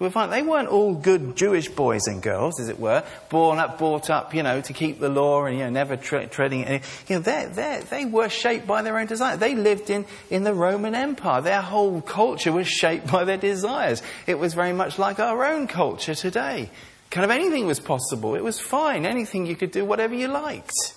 so 0.00 0.06
we 0.06 0.10
find 0.12 0.32
they 0.32 0.40
weren't 0.40 0.68
all 0.68 0.94
good 0.94 1.36
Jewish 1.36 1.68
boys 1.68 2.06
and 2.06 2.22
girls, 2.22 2.58
as 2.58 2.70
it 2.70 2.80
were, 2.80 3.04
born 3.28 3.58
up, 3.58 3.76
brought 3.76 4.08
up, 4.08 4.34
you 4.34 4.42
know, 4.42 4.62
to 4.62 4.72
keep 4.72 4.98
the 4.98 5.10
law 5.10 5.44
and, 5.44 5.58
you 5.58 5.64
know, 5.64 5.68
never 5.68 5.94
tre- 5.98 6.24
treading 6.24 6.64
any, 6.64 6.82
you 7.06 7.16
know, 7.16 7.20
they 7.20 7.50
they 7.52 7.82
they 7.90 8.04
were 8.06 8.30
shaped 8.30 8.66
by 8.66 8.80
their 8.80 8.98
own 8.98 9.04
desires. 9.04 9.40
They 9.40 9.54
lived 9.54 9.90
in, 9.90 10.06
in 10.30 10.42
the 10.42 10.54
Roman 10.54 10.94
Empire. 10.94 11.42
Their 11.42 11.60
whole 11.60 12.00
culture 12.00 12.50
was 12.50 12.66
shaped 12.66 13.12
by 13.12 13.24
their 13.24 13.36
desires. 13.36 14.02
It 14.26 14.38
was 14.38 14.54
very 14.54 14.72
much 14.72 14.98
like 14.98 15.20
our 15.20 15.44
own 15.44 15.66
culture 15.66 16.14
today. 16.14 16.70
Kind 17.10 17.24
of 17.24 17.30
anything 17.30 17.66
was 17.66 17.80
possible. 17.80 18.36
It 18.36 18.44
was 18.44 18.60
fine. 18.60 19.04
Anything 19.04 19.46
you 19.46 19.56
could 19.56 19.72
do, 19.72 19.84
whatever 19.84 20.14
you 20.14 20.28
liked. 20.28 20.94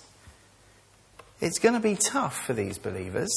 It's 1.40 1.58
going 1.58 1.74
to 1.74 1.80
be 1.80 1.96
tough 1.96 2.46
for 2.46 2.52
these 2.52 2.78
believers 2.78 3.32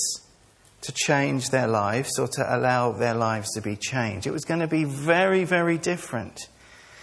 to 0.81 0.91
change 0.91 1.49
their 1.49 1.67
lives 1.67 2.19
or 2.19 2.27
to 2.27 2.55
allow 2.55 2.91
their 2.91 3.15
lives 3.15 3.51
to 3.55 3.61
be 3.61 3.75
changed. 3.75 4.27
It 4.27 4.31
was 4.31 4.45
going 4.45 4.59
to 4.59 4.67
be 4.67 4.83
very, 4.83 5.43
very 5.43 5.77
different. 5.77 6.47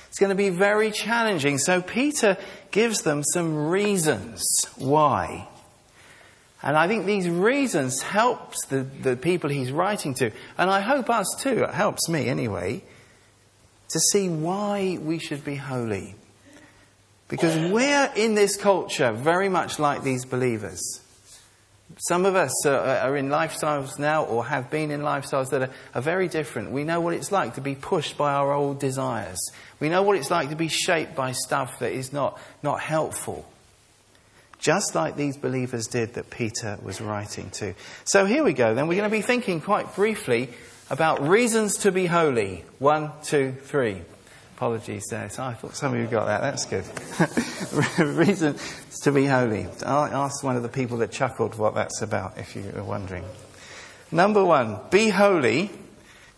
It's 0.09 0.21
going 0.21 0.31
to 0.31 0.37
be 0.37 0.51
very 0.51 0.93
challenging. 0.93 1.59
So 1.59 1.83
Peter 1.83 2.39
gives 2.71 3.03
them 3.03 3.25
some 3.25 3.69
reasons 3.69 4.45
why. 4.77 5.49
And 6.63 6.77
I 6.77 6.87
think 6.87 7.05
these 7.05 7.29
reasons 7.29 8.01
helps 8.01 8.65
the, 8.67 8.85
the 8.85 9.17
people 9.17 9.51
he's 9.51 9.73
writing 9.73 10.15
to, 10.15 10.31
and 10.57 10.71
I 10.71 10.81
hope 10.81 11.11
us 11.11 11.27
too, 11.41 11.65
it 11.65 11.75
helps 11.75 12.09
me 12.09 12.29
anyway, 12.29 12.83
to 13.89 13.99
see 13.99 14.29
why 14.29 14.99
we 15.01 15.19
should 15.19 15.45
be 15.45 15.57
holy. 15.57 16.15
Because 17.29 17.73
we're 17.73 18.13
in 18.17 18.35
this 18.35 18.57
culture 18.57 19.13
very 19.13 19.49
much 19.49 19.79
like 19.79 20.03
these 20.03 20.25
believers. 20.25 21.01
Some 21.99 22.27
of 22.27 22.35
us 22.35 22.67
are 22.67 23.17
in 23.17 23.29
lifestyles 23.29 23.99
now 23.99 24.25
or 24.25 24.45
have 24.45 24.71
been 24.71 24.91
in 24.91 25.01
lifestyles 25.01 25.51
that 25.51 25.71
are, 25.95 26.01
very 26.01 26.29
different. 26.29 26.71
We 26.71 26.85
know 26.85 27.01
what 27.01 27.15
it's 27.15 27.31
like 27.31 27.55
to 27.55 27.61
be 27.61 27.75
pushed 27.75 28.17
by 28.17 28.33
our 28.33 28.53
old 28.53 28.81
desires. 28.81 29.39
We 29.81 29.89
know 29.89 30.03
what 30.03 30.17
it's 30.17 30.31
like 30.31 30.51
to 30.51 30.57
be 30.57 30.69
shaped 30.69 31.15
by 31.15 31.33
stuff 31.33 31.79
that 31.79 31.93
is 31.93 32.13
not, 32.13 32.39
not 32.63 32.81
helpful. 32.81 33.47
Just 34.59 34.95
like 34.95 35.17
these 35.17 35.37
believers 35.37 35.87
did 35.87 36.15
that 36.15 36.31
Peter 36.31 36.79
was 36.83 37.01
writing 37.01 37.51
to. 37.51 37.75
So 38.05 38.25
here 38.25 38.43
we 38.43 38.55
go 38.55 38.75
then. 38.75 38.89
We're 38.89 38.97
going 38.97 39.11
to 39.11 39.17
be 39.17 39.23
thinking 39.23 39.61
quite 39.61 39.95
briefly 39.95 40.51
about 40.91 41.27
reasons 41.27 41.79
to 41.79 41.93
be 41.93 42.07
holy. 42.07 42.65
One, 42.79 43.11
two, 43.23 43.53
three. 43.63 44.03
Apologies 44.57 45.05
there. 45.11 45.29
So 45.31 45.43
I 45.43 45.55
thought 45.55 45.75
some 45.75 45.95
of 45.95 46.01
you 46.01 46.07
got 46.07 46.27
that. 46.27 46.41
That's 46.41 46.65
good. 46.65 46.85
Reason 48.19 48.57
to 49.03 49.13
be 49.13 49.27
holy. 49.27 49.67
I'll 49.85 50.25
ask 50.25 50.45
one 50.45 50.57
of 50.57 50.63
the 50.63 50.69
people 50.69 50.99
that 50.99 51.11
chuckled 51.11 51.57
what 51.57 51.75
that's 51.75 52.03
about, 52.03 52.39
if 52.39 52.55
you 52.55 52.73
are 52.77 52.85
wondering. 52.85 53.25
Number 54.13 54.45
one, 54.45 54.79
be 54.91 55.09
holy 55.09 55.71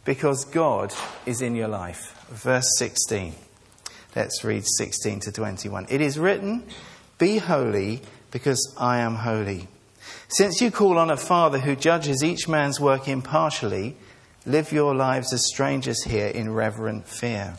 because 0.04 0.44
God 0.46 0.94
is 1.26 1.42
in 1.42 1.54
your 1.54 1.68
life. 1.68 2.14
Verse 2.28 2.66
16. 2.78 3.34
Let's 4.14 4.42
read 4.44 4.64
16 4.66 5.20
to 5.20 5.32
21. 5.32 5.86
It 5.90 6.00
is 6.00 6.18
written, 6.18 6.64
Be 7.18 7.36
holy 7.36 8.00
because 8.30 8.74
I 8.78 9.00
am 9.00 9.16
holy. 9.16 9.68
Since 10.28 10.60
you 10.60 10.70
call 10.70 10.98
on 10.98 11.10
a 11.10 11.16
Father 11.16 11.58
who 11.58 11.76
judges 11.76 12.24
each 12.24 12.48
man's 12.48 12.80
work 12.80 13.08
impartially, 13.08 13.96
live 14.46 14.72
your 14.72 14.94
lives 14.94 15.32
as 15.32 15.46
strangers 15.46 16.04
here 16.04 16.28
in 16.28 16.54
reverent 16.54 17.06
fear. 17.06 17.56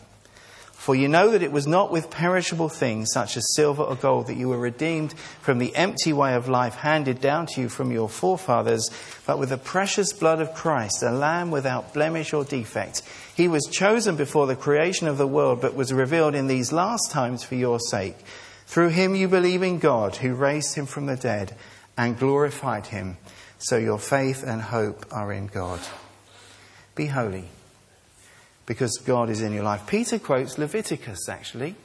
For 0.72 0.96
you 0.96 1.10
know 1.10 1.32
that 1.32 1.44
it 1.44 1.52
was 1.52 1.68
not 1.68 1.92
with 1.92 2.10
perishable 2.10 2.70
things 2.70 3.12
such 3.12 3.36
as 3.36 3.54
silver 3.56 3.84
or 3.84 3.96
gold 3.96 4.28
that 4.28 4.38
you 4.38 4.48
were 4.48 4.58
redeemed 4.58 5.14
from 5.42 5.58
the 5.58 5.76
empty 5.76 6.14
way 6.14 6.34
of 6.34 6.48
life 6.48 6.76
handed 6.76 7.20
down 7.20 7.46
to 7.48 7.62
you 7.62 7.68
from 7.68 7.92
your 7.92 8.08
forefathers, 8.08 8.90
but 9.26 9.38
with 9.38 9.50
the 9.50 9.58
precious 9.58 10.14
blood 10.14 10.40
of 10.40 10.54
Christ, 10.54 11.04
a 11.04 11.12
lamb 11.12 11.52
without 11.52 11.94
blemish 11.94 12.32
or 12.32 12.46
defect. 12.46 13.02
He 13.36 13.50
was 13.50 13.68
chosen 13.70 14.16
before 14.16 14.48
the 14.48 14.56
creation 14.56 15.10
of 15.10 15.18
the 15.18 15.28
world, 15.28 15.60
but 15.60 15.76
was 15.76 15.92
revealed 15.92 16.36
in 16.36 16.48
these 16.48 16.72
last 16.72 17.12
times 17.12 17.44
for 17.44 17.56
your 17.56 17.82
sake. 17.82 18.16
Through 18.66 18.90
him 18.90 19.14
you 19.14 19.28
believe 19.28 19.64
in 19.64 19.80
God, 19.80 20.16
who 20.16 20.36
raised 20.36 20.76
him 20.76 20.86
from 20.86 21.08
the 21.08 21.18
dead 21.18 21.54
and 21.98 22.18
glorified 22.18 22.88
him. 22.88 23.18
So 23.58 23.76
your 23.76 24.00
faith 24.00 24.42
and 24.42 24.62
hope 24.62 25.06
are 25.12 25.34
in 25.34 25.48
God. 25.48 25.82
Be 26.98 27.06
holy 27.06 27.46
because 28.66 28.98
God 28.98 29.30
is 29.30 29.42
in 29.42 29.54
your 29.54 29.64
life. 29.64 29.86
Peter 29.88 30.18
quotes 30.20 30.58
Leviticus, 30.58 31.30
actually. 31.30 31.76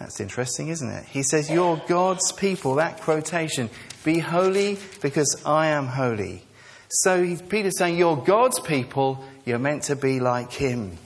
That's 0.00 0.18
interesting, 0.18 0.68
isn't 0.68 0.90
it? 0.90 1.04
He 1.04 1.22
says, 1.22 1.48
You're 1.48 1.80
God's 1.86 2.32
people. 2.32 2.74
That 2.74 3.00
quotation, 3.00 3.70
be 4.04 4.18
holy 4.18 4.78
because 5.00 5.42
I 5.46 5.68
am 5.68 5.86
holy. 5.86 6.42
So 6.88 7.36
Peter's 7.48 7.78
saying, 7.78 7.96
You're 7.96 8.16
God's 8.16 8.58
people, 8.58 9.24
you're 9.44 9.60
meant 9.60 9.84
to 9.84 9.96
be 9.96 10.18
like 10.18 10.52
Him. 10.52 10.98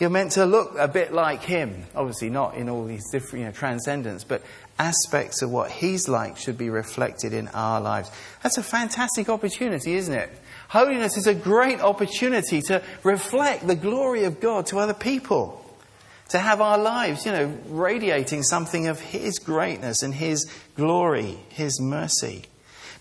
You're 0.00 0.10
meant 0.10 0.32
to 0.32 0.44
look 0.44 0.74
a 0.76 0.88
bit 0.88 1.12
like 1.12 1.44
Him. 1.44 1.84
Obviously, 1.94 2.30
not 2.30 2.56
in 2.56 2.68
all 2.68 2.84
these 2.84 3.08
different, 3.12 3.40
you 3.40 3.46
know, 3.46 3.52
transcendence, 3.52 4.24
but 4.24 4.42
aspects 4.76 5.40
of 5.40 5.50
what 5.50 5.70
He's 5.70 6.08
like 6.08 6.36
should 6.36 6.58
be 6.58 6.68
reflected 6.68 7.32
in 7.32 7.46
our 7.48 7.80
lives. 7.80 8.10
That's 8.42 8.58
a 8.58 8.62
fantastic 8.62 9.28
opportunity, 9.28 9.94
isn't 9.94 10.12
it? 10.12 10.30
Holiness 10.74 11.16
is 11.16 11.28
a 11.28 11.34
great 11.36 11.80
opportunity 11.80 12.60
to 12.62 12.82
reflect 13.04 13.64
the 13.64 13.76
glory 13.76 14.24
of 14.24 14.40
God 14.40 14.66
to 14.66 14.80
other 14.80 14.92
people. 14.92 15.64
To 16.30 16.38
have 16.40 16.60
our 16.60 16.78
lives, 16.78 17.24
you 17.24 17.30
know, 17.30 17.56
radiating 17.68 18.42
something 18.42 18.88
of 18.88 18.98
His 18.98 19.38
greatness 19.38 20.02
and 20.02 20.12
His 20.12 20.50
glory, 20.74 21.38
His 21.50 21.80
mercy. 21.80 22.46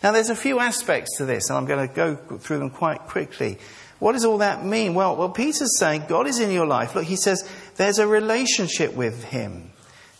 Now, 0.03 0.11
there's 0.11 0.29
a 0.29 0.35
few 0.35 0.59
aspects 0.59 1.17
to 1.17 1.25
this, 1.25 1.49
and 1.49 1.57
I'm 1.57 1.65
going 1.65 1.87
to 1.87 1.91
go 1.91 2.15
through 2.15 2.59
them 2.59 2.69
quite 2.69 3.07
quickly. 3.07 3.57
What 3.97 4.11
does 4.11 4.23
all 4.23 4.37
that 4.37 4.63
mean? 4.63 4.93
Well, 4.93 5.15
well, 5.15 5.29
Peter's 5.29 5.79
saying 5.79 6.03
God 6.07 6.27
is 6.27 6.39
in 6.39 6.51
your 6.51 6.67
life. 6.67 6.93
Look, 6.93 7.05
he 7.05 7.15
says 7.15 7.43
there's 7.77 7.97
a 7.97 8.05
relationship 8.05 8.93
with 8.93 9.23
Him. 9.23 9.71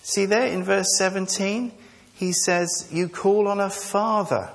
See 0.02 0.26
there 0.26 0.48
in 0.48 0.64
verse 0.64 0.88
17, 0.98 1.72
he 2.16 2.32
says, 2.32 2.90
You 2.92 3.10
call 3.10 3.48
on 3.48 3.60
a 3.60 3.70
father. 3.70 4.50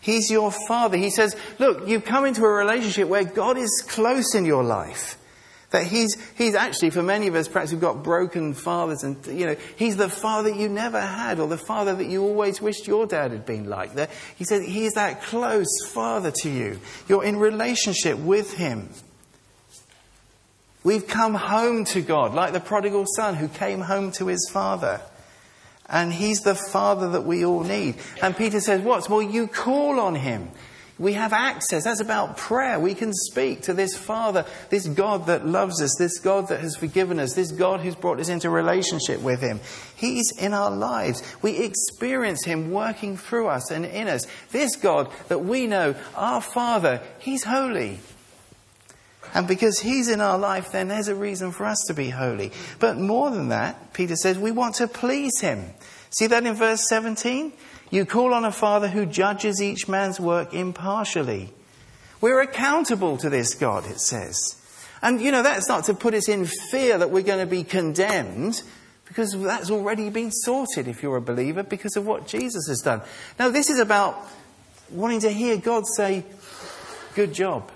He's 0.00 0.30
your 0.30 0.52
father. 0.52 0.96
He 0.96 1.10
says, 1.10 1.36
Look, 1.58 1.88
you've 1.88 2.04
come 2.04 2.24
into 2.24 2.44
a 2.44 2.48
relationship 2.48 3.08
where 3.08 3.24
God 3.24 3.58
is 3.58 3.84
close 3.86 4.34
in 4.34 4.44
your 4.44 4.62
life. 4.62 5.18
That 5.70 5.84
he's, 5.84 6.16
he's 6.36 6.54
actually, 6.54 6.90
for 6.90 7.02
many 7.02 7.26
of 7.26 7.34
us, 7.34 7.46
perhaps 7.46 7.72
we've 7.72 7.80
got 7.80 8.02
broken 8.02 8.54
fathers, 8.54 9.02
and, 9.02 9.24
you 9.26 9.44
know, 9.44 9.56
he's 9.76 9.98
the 9.98 10.08
father 10.08 10.48
you 10.48 10.66
never 10.66 10.98
had, 10.98 11.38
or 11.38 11.46
the 11.46 11.58
father 11.58 11.94
that 11.94 12.06
you 12.06 12.22
always 12.22 12.62
wished 12.62 12.86
your 12.86 13.06
dad 13.06 13.32
had 13.32 13.44
been 13.44 13.68
like. 13.68 13.94
That 13.94 14.10
he 14.36 14.44
said 14.44 14.62
he's 14.62 14.94
that 14.94 15.22
close 15.22 15.68
father 15.88 16.30
to 16.42 16.50
you. 16.50 16.80
You're 17.06 17.24
in 17.24 17.36
relationship 17.36 18.18
with 18.18 18.54
him. 18.54 18.88
We've 20.84 21.06
come 21.06 21.34
home 21.34 21.84
to 21.86 22.00
God, 22.00 22.32
like 22.32 22.54
the 22.54 22.60
prodigal 22.60 23.04
son 23.14 23.34
who 23.34 23.48
came 23.48 23.82
home 23.82 24.10
to 24.12 24.28
his 24.28 24.48
father. 24.50 25.02
And 25.88 26.12
he's 26.12 26.40
the 26.42 26.54
father 26.54 27.10
that 27.10 27.24
we 27.24 27.44
all 27.44 27.64
need. 27.64 27.96
And 28.22 28.36
Peter 28.36 28.60
says, 28.60 28.82
What? 28.82 29.08
Well, 29.08 29.22
you 29.22 29.46
call 29.46 30.00
on 30.00 30.14
him. 30.14 30.50
We 30.98 31.12
have 31.12 31.32
access. 31.32 31.84
That's 31.84 32.00
about 32.00 32.36
prayer. 32.36 32.80
We 32.80 32.94
can 32.94 33.12
speak 33.12 33.62
to 33.62 33.72
this 33.72 33.96
Father, 33.96 34.44
this 34.68 34.88
God 34.88 35.26
that 35.26 35.46
loves 35.46 35.80
us, 35.80 35.94
this 35.96 36.18
God 36.18 36.48
that 36.48 36.60
has 36.60 36.74
forgiven 36.74 37.20
us, 37.20 37.34
this 37.34 37.52
God 37.52 37.80
who's 37.80 37.94
brought 37.94 38.18
us 38.18 38.28
into 38.28 38.50
relationship 38.50 39.20
with 39.20 39.40
Him. 39.40 39.60
He's 39.94 40.36
in 40.36 40.54
our 40.54 40.72
lives. 40.72 41.22
We 41.40 41.58
experience 41.58 42.44
Him 42.44 42.72
working 42.72 43.16
through 43.16 43.46
us 43.46 43.70
and 43.70 43.84
in 43.84 44.08
us. 44.08 44.26
This 44.50 44.74
God 44.74 45.12
that 45.28 45.44
we 45.44 45.68
know, 45.68 45.94
our 46.16 46.40
Father, 46.40 47.00
He's 47.20 47.44
holy. 47.44 48.00
And 49.34 49.46
because 49.46 49.80
He's 49.80 50.08
in 50.08 50.20
our 50.20 50.38
life, 50.38 50.72
then 50.72 50.88
there's 50.88 51.08
a 51.08 51.14
reason 51.14 51.52
for 51.52 51.64
us 51.64 51.84
to 51.88 51.94
be 51.94 52.10
holy. 52.10 52.52
But 52.78 52.98
more 52.98 53.30
than 53.30 53.48
that, 53.48 53.92
Peter 53.92 54.16
says 54.16 54.38
we 54.38 54.50
want 54.50 54.76
to 54.76 54.88
please 54.88 55.40
Him. 55.40 55.64
See 56.10 56.26
that 56.26 56.46
in 56.46 56.54
verse 56.54 56.88
17? 56.88 57.52
You 57.90 58.04
call 58.04 58.34
on 58.34 58.44
a 58.44 58.52
Father 58.52 58.88
who 58.88 59.06
judges 59.06 59.62
each 59.62 59.88
man's 59.88 60.20
work 60.20 60.52
impartially. 60.54 61.52
We're 62.20 62.40
accountable 62.40 63.16
to 63.18 63.30
this 63.30 63.54
God, 63.54 63.86
it 63.86 64.00
says. 64.00 64.56
And, 65.00 65.20
you 65.20 65.30
know, 65.30 65.42
that's 65.42 65.68
not 65.68 65.84
to 65.84 65.94
put 65.94 66.14
us 66.14 66.28
in 66.28 66.44
fear 66.44 66.98
that 66.98 67.10
we're 67.10 67.22
going 67.22 67.38
to 67.38 67.50
be 67.50 67.62
condemned, 67.62 68.62
because 69.06 69.32
that's 69.40 69.70
already 69.70 70.10
been 70.10 70.32
sorted 70.32 70.88
if 70.88 71.02
you're 71.02 71.16
a 71.16 71.22
believer 71.22 71.62
because 71.62 71.96
of 71.96 72.06
what 72.06 72.26
Jesus 72.26 72.66
has 72.68 72.80
done. 72.80 73.00
Now, 73.38 73.48
this 73.48 73.70
is 73.70 73.78
about 73.78 74.26
wanting 74.90 75.20
to 75.20 75.30
hear 75.30 75.56
God 75.56 75.84
say, 75.86 76.24
Good 77.14 77.32
job. 77.32 77.70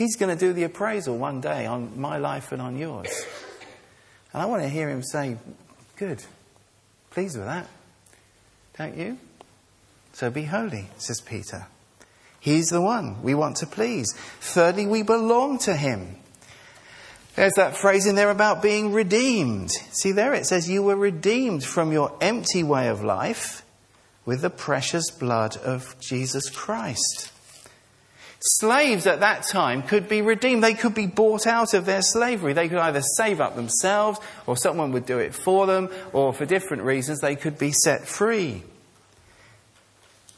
He's 0.00 0.16
going 0.16 0.34
to 0.34 0.46
do 0.46 0.54
the 0.54 0.62
appraisal 0.62 1.18
one 1.18 1.42
day 1.42 1.66
on 1.66 2.00
my 2.00 2.16
life 2.16 2.52
and 2.52 2.62
on 2.62 2.78
yours. 2.78 3.26
And 4.32 4.40
I 4.40 4.46
want 4.46 4.62
to 4.62 4.68
hear 4.70 4.88
him 4.88 5.02
say, 5.02 5.36
Good. 5.96 6.24
Pleased 7.10 7.36
with 7.36 7.44
that. 7.44 7.66
Don't 8.78 8.96
you? 8.96 9.18
So 10.14 10.30
be 10.30 10.44
holy, 10.44 10.86
says 10.96 11.20
Peter. 11.20 11.66
He's 12.40 12.68
the 12.68 12.80
one 12.80 13.22
we 13.22 13.34
want 13.34 13.58
to 13.58 13.66
please. 13.66 14.14
Thirdly, 14.40 14.86
we 14.86 15.02
belong 15.02 15.58
to 15.58 15.76
him. 15.76 16.16
There's 17.36 17.52
that 17.56 17.76
phrase 17.76 18.06
in 18.06 18.14
there 18.14 18.30
about 18.30 18.62
being 18.62 18.94
redeemed. 18.94 19.70
See 19.92 20.12
there 20.12 20.32
it 20.32 20.46
says, 20.46 20.66
You 20.66 20.82
were 20.82 20.96
redeemed 20.96 21.62
from 21.62 21.92
your 21.92 22.16
empty 22.22 22.62
way 22.62 22.88
of 22.88 23.04
life 23.04 23.66
with 24.24 24.40
the 24.40 24.48
precious 24.48 25.10
blood 25.10 25.58
of 25.58 25.94
Jesus 26.00 26.48
Christ. 26.48 27.32
Slaves 28.42 29.06
at 29.06 29.20
that 29.20 29.42
time 29.42 29.82
could 29.82 30.08
be 30.08 30.22
redeemed. 30.22 30.64
They 30.64 30.72
could 30.72 30.94
be 30.94 31.06
bought 31.06 31.46
out 31.46 31.74
of 31.74 31.84
their 31.84 32.00
slavery. 32.00 32.54
They 32.54 32.70
could 32.70 32.78
either 32.78 33.02
save 33.02 33.38
up 33.38 33.54
themselves, 33.54 34.18
or 34.46 34.56
someone 34.56 34.92
would 34.92 35.04
do 35.04 35.18
it 35.18 35.34
for 35.34 35.66
them, 35.66 35.90
or 36.14 36.32
for 36.32 36.46
different 36.46 36.84
reasons, 36.84 37.20
they 37.20 37.36
could 37.36 37.58
be 37.58 37.72
set 37.72 38.06
free. 38.06 38.62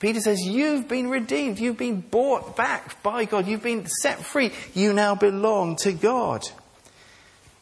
Peter 0.01 0.19
says, 0.19 0.41
You've 0.41 0.89
been 0.89 1.11
redeemed. 1.11 1.61
You've 1.61 1.79
been 1.79 2.01
bought 2.01 2.57
back 2.57 3.01
by 3.05 3.25
God. 3.25 3.47
You've 3.47 3.63
been 3.63 3.87
set 3.87 4.19
free. 4.19 4.51
You 4.75 4.93
now 4.93 5.15
belong 5.15 5.77
to 5.77 5.93
God. 5.93 6.43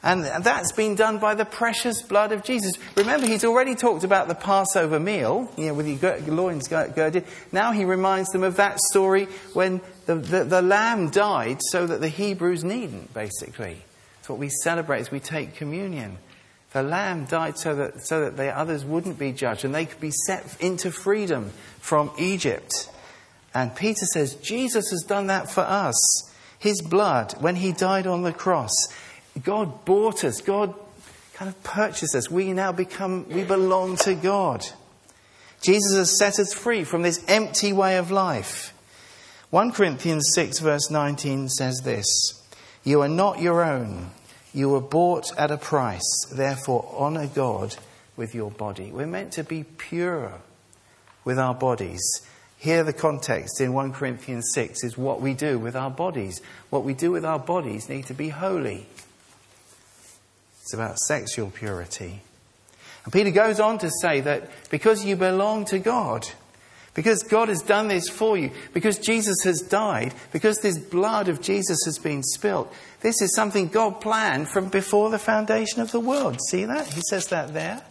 And 0.03 0.25
that's 0.25 0.73
been 0.73 0.95
done 0.95 1.19
by 1.19 1.35
the 1.35 1.45
precious 1.45 2.01
blood 2.01 2.33
of 2.33 2.43
Jesus. 2.43 2.73
Remember, 2.97 3.27
he's 3.27 3.45
already 3.45 3.75
talked 3.75 4.03
about 4.03 4.29
the 4.29 4.35
Passover 4.35 4.99
meal, 4.99 5.53
you 5.59 5.67
know, 5.67 5.75
with 5.75 5.87
your 5.87 6.35
loins 6.35 6.69
girded. 6.69 7.27
Now 7.53 7.73
he 7.73 7.85
reminds 7.85 8.31
them 8.31 8.43
of 8.43 8.57
that 8.57 8.81
story 8.81 9.27
when 9.53 9.83
the, 10.07 10.15
the, 10.15 10.45
the 10.45 10.63
lamb 10.63 11.11
died 11.11 11.59
so 11.61 11.87
that 11.87 12.01
the 12.01 12.09
Hebrews 12.09 12.65
needn't, 12.65 13.13
basically. 13.13 13.83
It's 14.21 14.29
what 14.29 14.39
we 14.39 14.49
celebrate 14.49 15.01
as 15.01 15.11
we 15.11 15.21
take 15.21 15.55
communion. 15.57 16.17
The 16.73 16.83
lamb 16.83 17.27
died 17.27 17.59
so 17.59 17.75
that, 17.75 18.07
so 18.07 18.25
that 18.25 18.39
the 18.39 18.57
others 18.57 18.85
wouldn't 18.85 19.19
be 19.19 19.33
judged 19.33 19.67
and 19.67 19.75
they 19.75 19.85
could 19.85 20.01
be 20.01 20.13
set 20.13 20.57
into 20.61 20.91
freedom 20.91 21.51
from 21.79 22.11
Egypt. 22.17 22.89
And 23.53 23.75
Peter 23.75 24.07
says, 24.07 24.35
Jesus 24.37 24.91
has 24.91 25.03
done 25.03 25.27
that 25.27 25.51
for 25.51 25.63
us. 25.63 26.33
His 26.59 26.81
blood, 26.81 27.35
when 27.41 27.57
he 27.57 27.73
died 27.73 28.07
on 28.07 28.23
the 28.23 28.33
cross, 28.33 28.73
God 29.43 29.85
bought 29.85 30.25
us. 30.25 30.41
God 30.41 30.75
kind 31.35 31.49
of 31.49 31.63
purchased 31.63 32.15
us. 32.15 32.31
We 32.31 32.53
now 32.53 32.73
become, 32.73 33.29
we 33.29 33.45
belong 33.45 33.97
to 33.99 34.15
God. 34.15 34.67
Jesus 35.61 35.97
has 35.97 36.19
set 36.19 36.39
us 36.39 36.55
free 36.55 36.85
from 36.85 37.03
this 37.03 37.25
empty 37.29 37.73
way 37.73 37.99
of 37.99 38.11
life. 38.11 38.75
1 39.51 39.73
Corinthians 39.73 40.31
6, 40.35 40.59
verse 40.61 40.91
19 40.91 41.49
says 41.49 41.81
this 41.85 42.07
You 42.85 43.03
are 43.03 43.09
not 43.09 43.41
your 43.41 43.63
own. 43.63 44.11
You 44.53 44.71
were 44.71 44.81
bought 44.81 45.37
at 45.39 45.51
a 45.51 45.57
price, 45.57 46.27
therefore 46.33 46.93
honor 46.97 47.27
God 47.27 47.77
with 48.17 48.35
your 48.35 48.51
body. 48.51 48.91
We're 48.91 49.07
meant 49.07 49.33
to 49.33 49.45
be 49.45 49.65
pure 49.65 50.41
with 51.25 51.39
our 51.39 51.55
bodies. 51.55 52.01
Here, 52.59 52.85
the 52.85 52.93
context 52.93 53.61
in 53.61 53.73
1 53.73 53.93
Corinthians 53.93 54.51
6 54.53 54.85
is 54.85 54.99
what 54.99 55.21
we 55.21 55.35
do 55.35 55.59
with 55.59 55.75
our 55.75 55.91
bodies. 55.91 56.43
What 56.69 56.85
we 56.85 56.95
do 56.95 57.11
with 57.11 57.25
our 57.25 57.39
bodies 57.39 57.89
need 57.89 58.07
to 58.07 58.15
be 58.15 58.29
holy. 58.29 58.87
It's 60.71 60.75
about 60.77 61.01
sexual 61.01 61.51
purity. 61.51 62.21
And 63.03 63.13
Peter 63.13 63.33
goes 63.33 63.59
on 63.59 63.79
to 63.79 63.91
say 63.91 64.21
that 64.21 64.49
because 64.71 65.05
you 65.05 65.17
belong 65.17 65.65
to 65.65 65.81
God, 65.81 66.29
because 66.95 67.25
God 67.25 67.49
has 67.49 67.61
done 67.61 67.89
this 67.89 68.09
for 68.09 68.39
you, 68.39 68.53
because 68.73 68.97
Jesus 69.01 69.43
has 69.43 69.63
died, 69.63 70.15
because 70.33 70.59
this 70.59 70.79
blood 70.79 71.27
of 71.27 71.43
Jesus 71.43 71.81
has 71.87 71.99
been 71.99 72.23
spilt, 72.23 72.73
this 73.01 73.21
is 73.21 73.35
something 73.35 73.67
God 73.67 74.01
planned 74.01 74.49
from 74.49 74.69
before 74.69 75.11
the 75.11 75.19
foundation 75.19 75.83
of 75.83 75.91
the 75.91 75.99
world. 75.99 76.39
See 76.51 76.65
that? 76.67 76.87
He 76.87 77.01
says 77.01 77.27
that 77.31 77.53
there. 77.53 77.83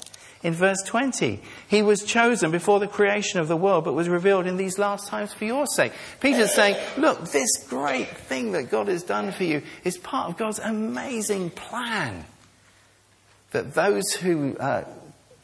In 0.41 0.53
verse 0.53 0.81
20, 0.85 1.41
he 1.67 1.81
was 1.81 2.05
chosen 2.05 2.49
before 2.49 2.79
the 2.79 2.87
creation 2.87 3.41
of 3.41 3.49
the 3.49 3.57
world, 3.57 3.83
but 3.83 3.91
was 3.91 4.07
revealed 4.07 4.47
in 4.47 4.55
these 4.55 4.79
last 4.79 5.09
times 5.09 5.33
for 5.33 5.43
your 5.43 5.67
sake. 5.67 5.91
Peter's 6.21 6.55
saying, 6.55 6.77
Look, 6.97 7.29
this 7.31 7.61
great 7.67 8.07
thing 8.07 8.53
that 8.53 8.71
God 8.71 8.87
has 8.87 9.03
done 9.03 9.33
for 9.33 9.43
you 9.43 9.63
is 9.83 9.97
part 9.97 10.29
of 10.29 10.37
God's 10.37 10.59
amazing 10.59 11.49
plan. 11.49 12.23
That 13.51 13.73
those 13.73 14.11
who 14.13 14.55
uh, 14.57 14.85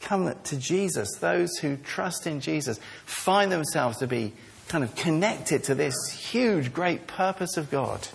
come 0.00 0.32
to 0.44 0.56
Jesus, 0.56 1.16
those 1.20 1.56
who 1.58 1.76
trust 1.76 2.26
in 2.26 2.40
Jesus, 2.40 2.78
find 3.04 3.50
themselves 3.50 3.98
to 3.98 4.06
be 4.06 4.32
kind 4.68 4.84
of 4.84 4.94
connected 4.94 5.64
to 5.64 5.74
this 5.74 5.94
huge, 6.10 6.72
great 6.72 7.06
purpose 7.06 7.56
of 7.56 7.70
God 7.70 8.06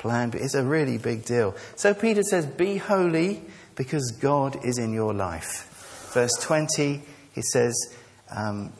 plan, 0.00 0.30
but 0.30 0.40
it's 0.40 0.54
a 0.54 0.64
really 0.64 0.98
big 0.98 1.24
deal. 1.24 1.54
So 1.76 1.94
Peter 1.94 2.22
says, 2.22 2.46
Be 2.46 2.78
holy 2.78 3.42
because 3.76 4.10
God 4.12 4.64
is 4.64 4.78
in 4.78 4.92
your 4.92 5.14
life. 5.14 6.10
Verse 6.12 6.32
20, 6.40 7.02
he 7.34 7.42
says, 7.42 7.74
um, 8.30 8.72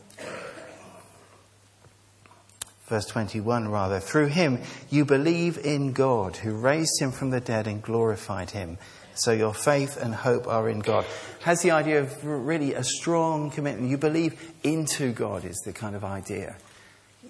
verse 2.86 3.06
21 3.06 3.68
rather, 3.68 4.00
through 4.00 4.26
him 4.26 4.58
you 4.88 5.04
believe 5.04 5.58
in 5.58 5.92
God 5.92 6.36
who 6.36 6.52
raised 6.52 7.00
him 7.00 7.12
from 7.12 7.30
the 7.30 7.40
dead 7.40 7.66
and 7.66 7.80
glorified 7.80 8.50
him. 8.50 8.78
So 9.14 9.32
your 9.32 9.54
faith 9.54 9.96
and 9.96 10.14
hope 10.14 10.46
are 10.46 10.68
in 10.68 10.80
God. 10.80 11.04
Has 11.40 11.62
the 11.62 11.72
idea 11.72 12.00
of 12.00 12.24
really 12.24 12.74
a 12.74 12.84
strong 12.84 13.50
commitment. 13.50 13.90
You 13.90 13.98
believe 13.98 14.52
into 14.62 15.12
God 15.12 15.44
is 15.44 15.60
the 15.64 15.72
kind 15.72 15.94
of 15.96 16.04
idea. 16.04 16.56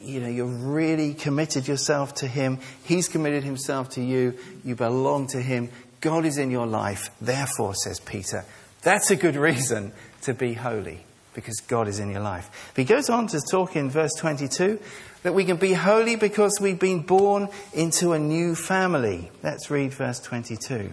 you 0.01 0.21
know, 0.21 0.29
you're 0.29 0.47
really 0.47 1.15
committed 1.15 1.69
yourself 1.69 2.15
to 2.17 2.27
Him. 2.27 2.59
He's 2.85 3.09
committed 3.09 3.45
Himself 3.45 3.91
to 3.91 4.03
you. 4.03 4.39
You 4.65 4.75
belong 4.75 5.27
to 5.29 5.43
Him. 5.43 5.69
God 6.01 6.25
is 6.25 6.39
in 6.39 6.51
your 6.51 6.67
life. 6.67 7.11
Therefore, 7.21 7.75
says 7.75 8.01
Peter, 8.01 8.45
that's 8.83 9.11
a 9.11 9.17
good 9.17 9.37
reason 9.37 9.93
to 10.23 10.33
be 10.33 10.55
holy 10.55 11.05
because 11.35 11.57
God 11.69 11.87
is 11.87 11.99
in 11.99 12.11
your 12.11 12.23
life. 12.23 12.71
But 12.75 12.83
he 12.83 12.85
goes 12.87 13.11
on 13.11 13.27
to 13.29 13.41
talk 13.41 13.77
in 13.77 13.91
verse 13.91 14.15
22 14.19 14.81
that 15.23 15.35
we 15.35 15.45
can 15.45 15.59
be 15.59 15.75
holy 15.75 16.17
because 16.17 16.59
we've 16.61 16.79
been 16.79 17.03
born 17.03 17.49
into 17.75 18.13
a 18.13 18.19
new 18.19 18.55
family. 18.55 19.31
Let's 19.43 19.71
read 19.71 19.93
verse 19.93 20.19
22. 20.21 20.91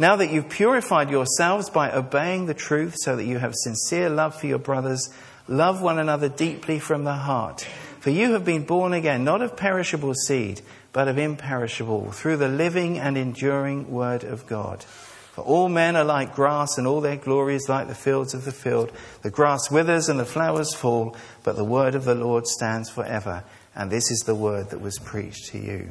Now 0.00 0.14
that 0.16 0.30
you've 0.30 0.48
purified 0.48 1.10
yourselves 1.10 1.70
by 1.70 1.90
obeying 1.90 2.46
the 2.46 2.54
truth 2.54 2.94
so 2.98 3.16
that 3.16 3.24
you 3.24 3.38
have 3.38 3.54
sincere 3.54 4.08
love 4.08 4.38
for 4.38 4.46
your 4.46 4.60
brothers, 4.60 5.10
love 5.48 5.82
one 5.82 5.98
another 5.98 6.28
deeply 6.28 6.78
from 6.78 7.02
the 7.02 7.14
heart. 7.14 7.62
For 7.98 8.10
you 8.10 8.34
have 8.34 8.44
been 8.44 8.64
born 8.64 8.92
again, 8.92 9.24
not 9.24 9.42
of 9.42 9.56
perishable 9.56 10.14
seed, 10.14 10.60
but 10.92 11.08
of 11.08 11.18
imperishable, 11.18 12.12
through 12.12 12.36
the 12.36 12.48
living 12.48 12.96
and 12.96 13.18
enduring 13.18 13.90
word 13.90 14.22
of 14.22 14.46
God. 14.46 14.84
For 14.84 15.42
all 15.42 15.68
men 15.68 15.96
are 15.96 16.04
like 16.04 16.34
grass, 16.34 16.78
and 16.78 16.86
all 16.86 17.00
their 17.00 17.16
glory 17.16 17.56
is 17.56 17.68
like 17.68 17.88
the 17.88 17.94
fields 17.94 18.34
of 18.34 18.44
the 18.44 18.52
field. 18.52 18.92
The 19.22 19.30
grass 19.30 19.68
withers 19.68 20.08
and 20.08 20.20
the 20.20 20.24
flowers 20.24 20.74
fall, 20.74 21.16
but 21.42 21.56
the 21.56 21.64
word 21.64 21.96
of 21.96 22.04
the 22.04 22.14
Lord 22.14 22.46
stands 22.46 22.88
forever. 22.88 23.42
And 23.74 23.90
this 23.90 24.12
is 24.12 24.20
the 24.20 24.34
word 24.34 24.70
that 24.70 24.80
was 24.80 24.98
preached 24.98 25.46
to 25.48 25.58
you. 25.58 25.90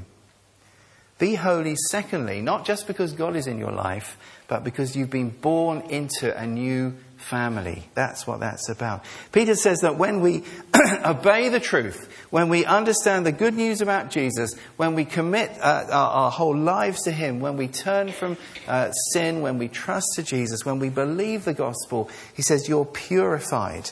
Be 1.18 1.34
holy, 1.36 1.76
secondly, 1.90 2.42
not 2.42 2.66
just 2.66 2.86
because 2.86 3.14
God 3.14 3.36
is 3.36 3.48
in 3.48 3.58
your 3.58 3.72
life, 3.72 4.18
but 4.48 4.64
because 4.64 4.96
you've 4.96 5.10
been 5.10 5.30
born 5.30 5.82
into 5.90 6.36
a 6.38 6.46
new 6.46 6.96
family. 7.18 7.90
That's 7.96 8.28
what 8.28 8.40
that's 8.40 8.70
about. 8.70 9.04
Peter 9.32 9.56
says 9.56 9.80
that 9.82 9.98
when 9.98 10.22
we 10.22 10.44
obey 11.06 11.50
the 11.50 11.60
truth, 11.60 12.10
when 12.30 12.50
we 12.50 12.66
understand 12.66 13.26
the 13.26 13.32
good 13.32 13.56
news 13.56 13.82
about 13.82 14.12
Jesus, 14.12 14.54
when 14.78 14.94
we 14.94 15.06
commit 15.06 15.52
uh, 15.60 15.88
our, 15.90 16.10
our, 16.10 16.32
whole 16.32 16.56
lives 16.56 17.04
to 17.04 17.12
Him, 17.12 17.40
when 17.40 17.58
we 17.58 17.68
turn 17.68 18.12
from 18.12 18.38
uh, 18.68 18.92
sin, 18.92 19.42
when 19.42 19.58
we 19.58 19.68
trust 19.68 20.08
to 20.16 20.24
Jesus, 20.24 20.66
when 20.66 20.80
we 20.80 20.90
believe 20.90 21.46
the 21.46 21.54
gospel, 21.54 22.10
he 22.36 22.42
says 22.44 22.70
you're 22.70 22.86
purified 22.86 23.90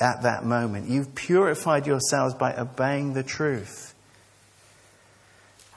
at 0.00 0.22
that 0.22 0.44
moment. 0.44 0.88
You've 0.88 1.14
purified 1.14 1.86
yourselves 1.86 2.34
by 2.34 2.54
obeying 2.56 3.14
the 3.14 3.22
truth. 3.22 3.91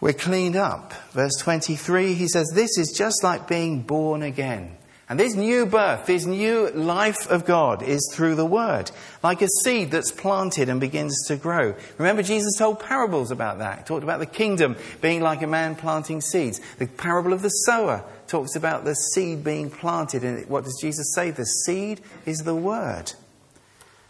We're 0.06 0.13
cleaned 0.13 0.56
up. 0.56 0.94
Verse 1.13 1.36
23, 1.38 2.13
he 2.13 2.28
says, 2.28 2.52
This 2.54 2.78
is 2.78 2.94
just 2.96 3.24
like 3.24 3.48
being 3.48 3.82
born 3.82 4.22
again. 4.22 4.78
And 5.10 5.20
this 5.20 5.34
new 5.34 5.65
birth, 5.65 6.06
this 6.06 6.28
new 6.28 6.70
life 6.70 7.28
of 7.32 7.44
God 7.44 7.82
is 7.82 8.08
through 8.13 8.36
the 8.36 8.46
Word, 8.46 8.91
like 9.24 9.41
a 9.41 9.48
seed 9.63 9.89
that's 9.89 10.12
planted 10.12 10.70
and 10.70 10.80
begins 10.80 11.26
to 11.26 11.38
grow. 11.38 11.74
Remember, 11.98 12.22
Jesus 12.22 12.56
told 12.56 12.82
parables 12.82 13.32
about 13.32 13.58
that. 13.58 13.80
He 13.80 13.84
talked 13.86 14.04
about 14.04 14.20
the 14.20 14.28
kingdom 14.28 14.76
being 15.02 15.22
like 15.22 15.41
a 15.41 15.48
man 15.48 15.76
planting 15.76 16.22
seeds. 16.22 16.62
The 16.78 16.86
parable 16.86 17.34
of 17.34 17.41
the 17.41 17.50
sower 17.50 18.04
talks 18.28 18.56
about 18.56 18.86
the 18.86 18.94
seed 18.94 19.44
being 19.44 19.72
planted. 19.72 20.24
And 20.24 20.48
what 20.48 20.65
does 20.65 20.78
Jesus 20.80 21.15
say? 21.15 21.32
The 21.32 21.46
seed 21.46 22.00
is 22.28 22.44
the 22.44 22.54
Word. 22.54 23.12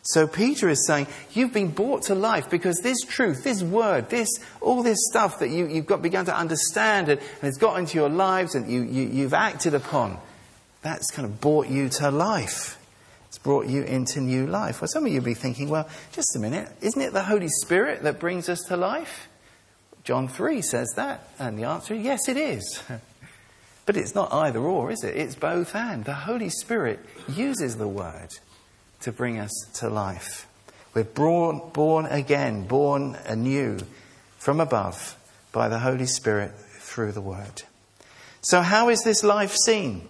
So 0.07 0.27
Peter 0.27 0.69
is 0.69 0.85
saying, 0.85 1.07
you've 1.33 1.51
been 1.51 1.71
brought 1.71 2.03
to 2.03 2.15
life 2.15 2.47
because 2.51 2.77
this 2.77 3.01
truth, 3.01 3.43
this 3.43 3.63
word, 3.63 4.07
this, 4.09 4.29
all 4.61 4.83
this 4.83 4.99
stuff 5.09 5.39
that 5.39 5.49
you, 5.49 5.67
have 5.67 5.87
got 5.87 6.03
begun 6.03 6.25
to 6.25 6.37
understand 6.37 7.09
and, 7.09 7.19
and 7.19 7.49
it's 7.49 7.57
got 7.57 7.79
into 7.79 7.97
your 7.97 8.09
lives 8.09 8.53
and 8.53 8.71
you, 8.71 8.83
you, 8.83 9.07
you've 9.07 9.33
acted 9.33 9.73
upon, 9.73 10.19
that's 10.83 11.09
kind 11.09 11.25
of 11.25 11.41
brought 11.41 11.67
you 11.67 11.89
to 11.89 12.11
life. 12.11 12.79
It's 13.29 13.39
brought 13.39 13.65
you 13.65 13.81
into 13.81 14.21
new 14.21 14.45
life. 14.45 14.79
Well, 14.79 14.87
some 14.87 15.07
of 15.07 15.11
you 15.11 15.21
will 15.21 15.25
be 15.25 15.33
thinking, 15.33 15.69
well, 15.69 15.89
just 16.11 16.35
a 16.35 16.39
minute, 16.39 16.69
isn't 16.81 17.01
it 17.01 17.11
the 17.11 17.23
Holy 17.23 17.49
Spirit 17.49 18.03
that 18.03 18.19
brings 18.19 18.47
us 18.47 18.61
to 18.67 18.77
life? 18.77 19.27
John 20.03 20.27
3 20.27 20.61
says 20.61 20.93
that. 20.97 21.27
And 21.39 21.57
the 21.57 21.63
answer 21.63 21.95
is 21.95 22.03
yes, 22.03 22.29
it 22.29 22.37
is. 22.37 22.83
but 23.87 23.97
it's 23.97 24.13
not 24.13 24.31
either 24.31 24.59
or, 24.59 24.91
is 24.91 25.03
it? 25.03 25.17
It's 25.17 25.33
both 25.33 25.75
and. 25.75 26.05
The 26.05 26.13
Holy 26.13 26.49
Spirit 26.49 26.99
uses 27.27 27.77
the 27.77 27.87
word 27.87 28.29
to 29.01 29.11
bring 29.11 29.39
us 29.39 29.51
to 29.75 29.89
life. 29.89 30.47
We're 30.93 31.03
born, 31.03 31.61
born 31.73 32.05
again, 32.05 32.67
born 32.67 33.17
anew 33.25 33.79
from 34.37 34.59
above 34.59 35.17
by 35.51 35.67
the 35.67 35.79
Holy 35.79 36.05
Spirit 36.05 36.51
through 36.79 37.11
the 37.11 37.21
Word. 37.21 37.63
So, 38.41 38.61
how 38.61 38.89
is 38.89 39.01
this 39.03 39.23
life 39.23 39.55
seen? 39.55 40.07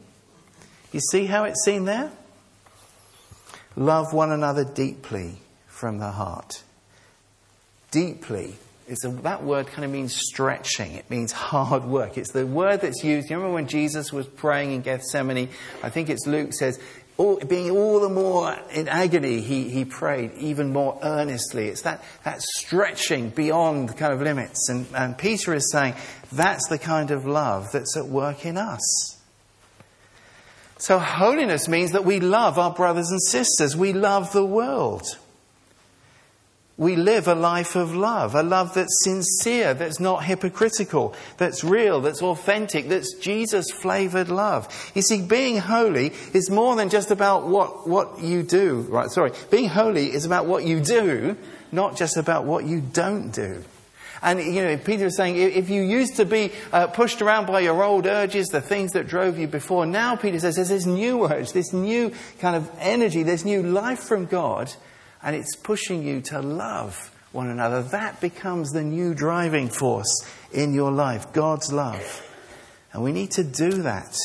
You 0.92 1.00
see 1.00 1.26
how 1.26 1.46
it's 1.46 1.64
seen 1.64 1.86
there? 1.86 2.12
Love 3.76 4.14
one 4.14 4.32
another 4.32 4.64
deeply 4.64 5.36
from 5.68 6.00
the 6.00 6.12
heart. 6.12 6.64
Deeply. 7.92 8.56
It's 8.88 9.04
a, 9.04 9.10
that 9.10 9.44
word 9.44 9.68
kind 9.68 9.84
of 9.84 9.92
means 9.92 10.16
stretching. 10.16 10.94
It 10.94 11.10
means 11.10 11.32
hard 11.32 11.86
work. 11.86 12.18
It's 12.18 12.32
the 12.32 12.46
word 12.46 12.82
that's 12.82 13.04
used. 13.04 13.30
You 13.30 13.38
remember 13.38 13.56
when 13.56 13.68
Jesus 13.68 14.14
was 14.14 14.28
praying 14.28 14.74
in 14.74 14.82
Gethsemane? 14.82 15.50
I 15.82 15.90
think 15.90 16.10
it's 16.10 16.28
Luke 16.28 16.54
says, 16.54 16.80
all, 17.18 17.38
being 17.38 17.72
all 17.72 18.02
the 18.02 18.10
more 18.10 18.58
in 18.72 18.90
agony, 18.90 19.40
he, 19.40 19.70
he 19.70 19.86
prayed 19.86 20.34
even 20.38 20.74
more 20.74 21.00
earnestly. 21.02 21.70
It's 21.70 21.84
that, 21.84 22.04
that 22.24 22.42
stretching 22.42 23.30
beyond 23.30 23.90
the 23.90 23.94
kind 23.94 24.12
of 24.14 24.22
limits. 24.22 24.68
And, 24.70 24.86
and 24.94 25.18
Peter 25.18 25.54
is 25.54 25.72
saying 25.72 25.96
that's 26.34 26.68
the 26.68 26.78
kind 26.78 27.12
of 27.12 27.26
love 27.26 27.72
that's 27.72 27.96
at 27.96 28.08
work 28.08 28.46
in 28.46 28.58
us. 28.58 29.18
So, 30.78 31.00
holiness 31.00 31.70
means 31.70 31.94
that 31.94 32.04
we 32.04 32.20
love 32.20 32.60
our 32.60 32.74
brothers 32.74 33.10
and 33.10 33.22
sisters, 33.22 33.78
we 33.78 33.94
love 33.94 34.34
the 34.34 34.46
world. 34.46 35.04
We 36.78 36.98
live 36.98 37.30
a 37.30 37.36
life 37.36 37.78
of 37.78 37.96
love, 37.96 38.36
a 38.36 38.44
love 38.44 38.74
that's 38.74 39.04
sincere, 39.06 39.74
that's 39.74 40.02
not 40.02 40.26
hypocritical, 40.26 41.16
that's 41.38 41.64
real, 41.64 42.02
that's 42.02 42.22
authentic, 42.22 42.90
that's 42.90 43.14
Jesus 43.14 43.72
flavored 43.72 44.28
love. 44.28 44.92
You 44.94 45.02
see, 45.02 45.22
being 45.22 45.58
holy 45.58 46.12
is 46.34 46.50
more 46.50 46.76
than 46.76 46.90
just 46.90 47.12
about 47.12 47.48
what, 47.48 47.88
what 47.88 48.20
you 48.20 48.44
do. 48.44 48.82
Right, 48.90 49.10
sorry. 49.10 49.32
Being 49.50 49.70
holy 49.70 50.12
is 50.12 50.26
about 50.26 50.48
what 50.48 50.66
you 50.66 50.82
do, 50.82 51.38
not 51.72 51.96
just 51.96 52.18
about 52.18 52.44
what 52.44 52.66
you 52.66 52.82
don't 52.82 53.32
do. 53.32 53.64
And, 54.22 54.42
you 54.42 54.64
know, 54.64 54.76
Peter 54.76 55.06
is 55.06 55.16
saying, 55.16 55.38
if 55.38 55.70
you 55.70 55.82
used 55.82 56.18
to 56.18 56.26
be 56.26 56.52
uh, 56.74 56.88
pushed 56.88 57.22
around 57.22 57.46
by 57.46 57.62
your 57.62 57.84
old 57.84 58.06
urges, 58.06 58.48
the 58.48 58.60
things 58.60 58.92
that 58.94 59.08
drove 59.08 59.38
you 59.38 59.48
before, 59.48 59.86
now 59.86 60.18
Peter 60.18 60.40
says 60.40 60.56
there's 60.56 60.70
this 60.70 60.86
new 60.86 61.26
urge, 61.26 61.54
this 61.54 61.72
new 61.72 62.12
kind 62.40 62.56
of 62.56 62.70
energy, 62.80 63.24
this 63.24 63.46
new 63.46 63.64
life 63.64 64.00
from 64.00 64.26
God 64.26 64.74
and 65.26 65.36
it's 65.36 65.56
pushing 65.56 66.04
you 66.04 66.22
to 66.22 66.40
love 66.40 67.12
one 67.32 67.50
another. 67.50 67.82
That 67.82 68.22
becomes 68.22 68.72
the 68.72 68.84
new 68.84 69.16
driving 69.16 69.68
force 69.68 70.24
in 70.54 70.74
your 70.74 70.92
life 70.92 71.34
God's 71.34 71.74
love. 71.74 72.22
And 72.94 73.04
we 73.04 73.12
need 73.12 73.32
to 73.32 73.44
do 73.44 73.72
that. 73.82 74.16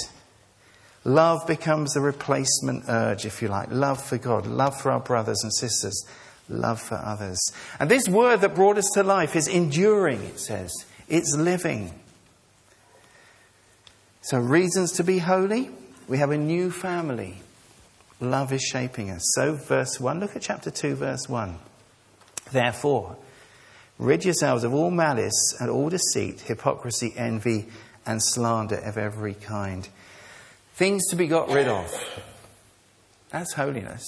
Love 1.03 1.47
becomes 1.47 1.95
the 1.95 2.01
replacement 2.01 2.85
urge, 2.87 3.25
if 3.25 3.41
you 3.41 3.49
like. 3.49 3.69
Love 3.71 4.01
for 4.01 4.19
God, 4.19 4.47
love 4.47 4.79
for 4.79 4.93
our 4.93 5.01
brothers 5.01 5.43
and 5.43 5.53
sisters, 5.53 6.07
love 6.51 6.81
for 6.81 6.97
others. 6.97 7.41
And 7.81 7.91
this 7.91 8.07
word 8.07 8.43
that 8.43 8.55
brought 8.55 8.77
us 8.77 8.91
to 8.93 9.03
life 9.03 9.35
is 9.35 9.49
enduring, 9.49 10.23
it 10.23 10.39
says. 10.39 10.71
It's 11.09 11.35
living. 11.35 11.99
So, 14.21 14.39
reasons 14.39 14.93
to 14.93 15.05
be 15.05 15.19
holy. 15.19 15.71
We 16.07 16.19
have 16.19 16.31
a 16.31 16.39
new 16.39 16.71
family. 16.71 17.41
Love 18.21 18.53
is 18.53 18.63
shaping 18.63 19.11
us. 19.11 19.23
So, 19.35 19.55
verse 19.55 19.99
1, 19.99 20.21
look 20.21 20.37
at 20.37 20.43
chapter 20.43 20.71
2, 20.71 20.95
verse 20.95 21.29
1. 21.29 21.57
Therefore, 22.53 23.17
rid 23.99 24.25
yourselves 24.25 24.63
of 24.63 24.75
all 24.75 24.91
malice 24.91 25.57
and 25.59 25.71
all 25.71 25.89
deceit, 25.89 26.41
hypocrisy, 26.41 27.15
envy, 27.17 27.67
and 28.05 28.23
slander 28.23 28.77
of 28.77 28.99
every 28.99 29.35
kind. 29.35 29.89
Things 30.75 31.07
to 31.09 31.17
be 31.17 31.27
got 31.27 31.51
rid 31.51 31.69
of. 31.69 31.93
That's 33.31 33.55
holiness. 33.55 34.05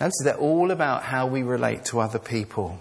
Notice 0.00 0.20
they're 0.22 0.36
all 0.36 0.70
about 0.70 1.02
how 1.02 1.26
we 1.26 1.42
relate 1.42 1.84
to 1.86 2.00
other 2.00 2.18
people. 2.18 2.80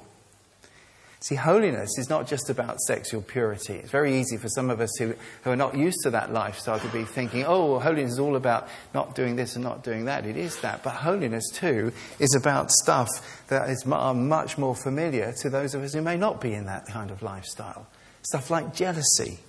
See, 1.20 1.34
holiness 1.34 1.98
is 1.98 2.10
not 2.10 2.28
just 2.28 2.52
about 2.52 2.80
sexual 2.82 3.24
purity. 3.24 3.74
It's 3.74 3.90
very 3.90 4.20
easy 4.20 4.38
for 4.38 4.50
some 4.50 4.70
of 4.70 4.80
us 4.80 4.96
who, 4.98 5.16
who 5.44 5.50
are 5.50 5.56
not 5.56 5.76
used 5.76 5.98
to 6.04 6.12
that 6.12 6.32
lifestyle 6.32 6.80
to 6.80 6.88
be 6.90 7.06
thinking, 7.06 7.44
oh, 7.44 7.72
well, 7.72 7.80
holiness 7.80 8.14
is 8.14 8.20
all 8.20 8.36
about 8.36 8.68
not 8.94 9.16
doing 9.16 9.36
this 9.36 9.56
and 9.56 9.64
not 9.64 9.84
doing 9.84 10.06
that. 10.06 10.28
It 10.28 10.38
is 10.38 10.58
that. 10.62 10.84
But 10.84 10.92
holiness, 10.92 11.50
too, 11.52 11.92
is 12.20 12.36
about 12.36 12.70
stuff 12.70 13.10
that 13.48 13.68
is 13.72 13.84
much 13.84 14.60
more 14.60 14.76
familiar 14.76 15.34
to 15.42 15.50
those 15.50 15.74
of 15.74 15.82
us 15.82 15.94
who 15.94 16.04
may 16.04 16.18
not 16.18 16.40
be 16.40 16.54
in 16.54 16.68
that 16.68 16.86
kind 16.86 17.10
of 17.10 17.24
lifestyle. 17.24 17.88
Stuff 18.22 18.52
like 18.52 18.76
jealousy, 18.76 19.40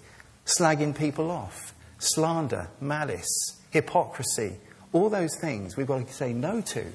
slagging 0.47 0.97
people 0.97 1.31
off, 1.31 1.75
slander, 1.99 2.69
malice, 2.81 3.61
hypocrisy. 3.71 4.57
All 4.95 5.11
those 5.11 5.37
things 5.39 5.77
we've 5.77 5.87
got 5.87 6.07
to 6.07 6.13
say 6.15 6.33
no 6.33 6.63
to 6.63 6.87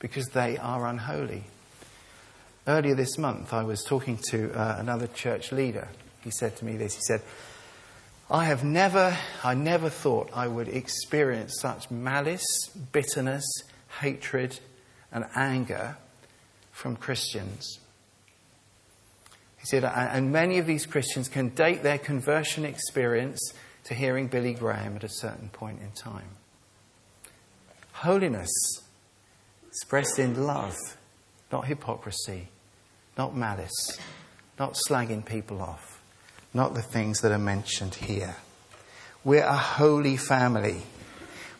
because 0.00 0.26
they 0.26 0.58
are 0.58 0.86
unholy. 0.86 1.44
Earlier 2.66 2.94
this 2.94 3.18
month, 3.18 3.52
I 3.52 3.64
was 3.64 3.82
talking 3.82 4.18
to 4.30 4.52
uh, 4.52 4.76
another 4.78 5.08
church 5.08 5.50
leader. 5.50 5.88
He 6.22 6.30
said 6.30 6.56
to 6.56 6.64
me 6.64 6.76
this 6.76 6.94
He 6.94 7.00
said, 7.02 7.22
I 8.30 8.44
have 8.44 8.62
never, 8.62 9.16
I 9.42 9.54
never 9.54 9.90
thought 9.90 10.30
I 10.32 10.46
would 10.46 10.68
experience 10.68 11.56
such 11.60 11.90
malice, 11.90 12.46
bitterness, 12.92 13.44
hatred, 14.00 14.60
and 15.10 15.26
anger 15.34 15.96
from 16.70 16.96
Christians. 16.96 17.80
He 19.58 19.66
said, 19.66 19.84
and 19.84 20.32
many 20.32 20.58
of 20.58 20.66
these 20.66 20.86
Christians 20.86 21.28
can 21.28 21.50
date 21.50 21.82
their 21.82 21.98
conversion 21.98 22.64
experience 22.64 23.52
to 23.84 23.94
hearing 23.94 24.28
Billy 24.28 24.54
Graham 24.54 24.96
at 24.96 25.04
a 25.04 25.08
certain 25.08 25.50
point 25.50 25.80
in 25.80 25.90
time. 25.90 26.36
Holiness 27.92 28.50
expressed 29.68 30.18
in 30.18 30.46
love, 30.46 30.76
not 31.52 31.66
hypocrisy, 31.66 32.48
not 33.16 33.36
malice, 33.36 33.98
not 34.58 34.76
slagging 34.88 35.24
people 35.24 35.60
off, 35.60 36.00
not 36.54 36.74
the 36.74 36.82
things 36.82 37.20
that 37.20 37.32
are 37.32 37.38
mentioned 37.38 37.94
here. 37.94 38.36
We're 39.24 39.44
a 39.44 39.56
holy 39.56 40.16
family. 40.16 40.82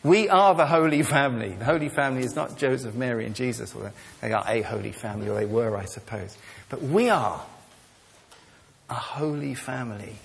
We 0.03 0.27
are 0.27 0.53
the 0.53 0.65
holy 0.65 1.03
family. 1.03 1.53
The 1.53 1.65
holy 1.65 1.89
family 1.89 2.23
is 2.23 2.35
not 2.35 2.57
Joseph, 2.57 2.93
Mary, 2.93 3.25
and 3.25 3.35
Jesus, 3.35 3.73
they 4.21 4.33
are 4.33 4.43
a 4.45 4.61
holy 4.61 4.91
family, 4.91 5.29
or 5.29 5.35
they 5.35 5.45
were, 5.45 5.77
I 5.77 5.85
suppose. 5.85 6.37
But 6.69 6.81
we 6.81 7.09
are 7.09 7.41
a 8.89 8.93
holy 8.95 9.53
family 9.53 10.15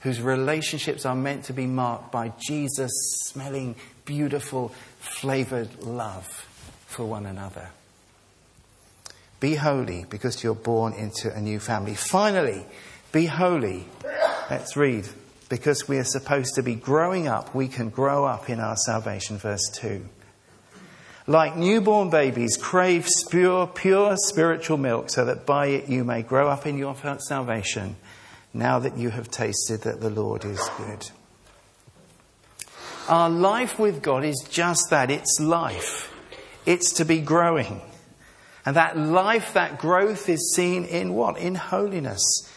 whose 0.00 0.20
relationships 0.20 1.04
are 1.04 1.14
meant 1.14 1.44
to 1.44 1.52
be 1.52 1.66
marked 1.66 2.12
by 2.12 2.32
Jesus 2.38 2.90
smelling 3.24 3.76
beautiful, 4.04 4.68
flavored 4.98 5.82
love 5.82 6.26
for 6.86 7.04
one 7.04 7.26
another. 7.26 7.70
Be 9.42 9.56
holy 9.56 10.06
because 10.08 10.44
you're 10.44 10.54
born 10.54 10.92
into 10.92 11.34
a 11.34 11.40
new 11.40 11.58
family. 11.58 11.96
Finally, 11.96 12.64
be 13.10 13.26
holy. 13.26 13.86
Let's 14.48 14.76
read 14.76 15.08
because 15.48 15.88
we 15.88 15.98
are 15.98 16.04
supposed 16.04 16.54
to 16.54 16.62
be 16.62 16.76
growing 16.76 17.26
up, 17.26 17.52
we 17.52 17.66
can 17.66 17.90
grow 17.90 18.24
up 18.24 18.48
in 18.48 18.60
our 18.60 18.76
salvation. 18.76 19.38
Verse 19.38 19.68
2. 19.80 20.08
Like 21.26 21.56
newborn 21.56 22.08
babies, 22.08 22.56
crave 22.56 23.08
pure, 23.30 23.66
pure 23.66 24.14
spiritual 24.16 24.78
milk 24.78 25.10
so 25.10 25.24
that 25.24 25.44
by 25.44 25.66
it 25.66 25.88
you 25.88 26.04
may 26.04 26.22
grow 26.22 26.48
up 26.48 26.64
in 26.64 26.78
your 26.78 26.94
salvation 27.18 27.96
now 28.54 28.78
that 28.78 28.96
you 28.96 29.10
have 29.10 29.28
tasted 29.28 29.80
that 29.80 30.00
the 30.00 30.10
Lord 30.10 30.44
is 30.44 30.70
good. 30.78 31.10
Our 33.08 33.28
life 33.28 33.76
with 33.76 34.02
God 34.02 34.24
is 34.24 34.46
just 34.48 34.90
that 34.90 35.10
it's 35.10 35.40
life, 35.40 36.14
it's 36.64 36.92
to 36.92 37.04
be 37.04 37.20
growing. 37.20 37.80
And 38.64 38.76
that 38.76 38.96
life, 38.96 39.54
that 39.54 39.78
growth 39.78 40.28
is 40.28 40.54
seen 40.54 40.84
in 40.84 41.14
what? 41.14 41.38
In 41.38 41.54
holiness 41.54 42.48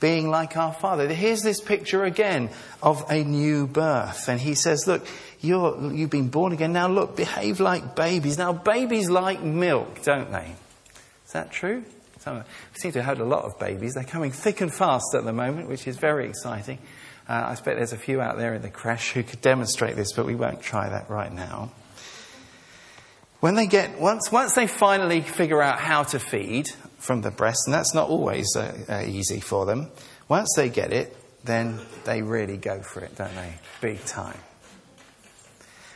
being 0.00 0.28
like 0.28 0.56
our 0.56 0.72
Father. 0.72 1.08
Here's 1.08 1.42
this 1.42 1.60
picture 1.60 2.02
again 2.02 2.50
of 2.82 3.04
a 3.08 3.22
new 3.22 3.68
birth. 3.68 4.28
And 4.28 4.40
he 4.40 4.54
says, 4.54 4.86
Look, 4.88 5.06
you're, 5.40 5.92
you've 5.92 6.10
been 6.10 6.28
born 6.28 6.52
again. 6.52 6.72
Now, 6.72 6.88
look, 6.88 7.16
behave 7.16 7.60
like 7.60 7.94
babies. 7.94 8.36
Now, 8.36 8.52
babies 8.52 9.08
like 9.08 9.40
milk, 9.42 10.02
don't 10.02 10.30
they? 10.32 10.54
Is 11.24 11.32
that 11.32 11.52
true? 11.52 11.84
Some, 12.18 12.38
we 12.38 12.42
seem 12.74 12.92
to 12.92 13.02
have 13.02 13.18
had 13.18 13.24
a 13.24 13.28
lot 13.28 13.44
of 13.44 13.58
babies. 13.58 13.94
They're 13.94 14.04
coming 14.04 14.32
thick 14.32 14.60
and 14.60 14.74
fast 14.74 15.14
at 15.14 15.24
the 15.24 15.32
moment, 15.32 15.68
which 15.68 15.86
is 15.86 15.96
very 15.96 16.28
exciting. 16.28 16.78
Uh, 17.28 17.32
I 17.32 17.52
expect 17.52 17.76
there's 17.76 17.92
a 17.92 17.96
few 17.96 18.20
out 18.20 18.36
there 18.38 18.54
in 18.54 18.62
the 18.62 18.70
crash 18.70 19.12
who 19.12 19.22
could 19.22 19.40
demonstrate 19.40 19.94
this, 19.94 20.12
but 20.12 20.26
we 20.26 20.34
won't 20.34 20.62
try 20.62 20.88
that 20.88 21.08
right 21.08 21.32
now. 21.32 21.70
When 23.42 23.56
they 23.56 23.66
get, 23.66 24.00
once, 24.00 24.30
once 24.30 24.54
they 24.54 24.68
finally 24.68 25.20
figure 25.20 25.60
out 25.60 25.80
how 25.80 26.04
to 26.04 26.20
feed, 26.20 26.68
from 27.02 27.20
the 27.22 27.32
breast, 27.32 27.62
and 27.66 27.74
that's 27.74 27.94
not 27.94 28.08
always 28.08 28.46
uh, 28.56 28.72
uh, 28.88 29.02
easy 29.04 29.40
for 29.40 29.66
them. 29.66 29.90
Once 30.28 30.48
they 30.56 30.68
get 30.68 30.92
it, 30.92 31.16
then 31.42 31.80
they 32.04 32.22
really 32.22 32.56
go 32.56 32.80
for 32.80 33.00
it, 33.00 33.16
don't 33.16 33.34
they? 33.34 33.54
Big 33.80 34.04
time. 34.04 34.38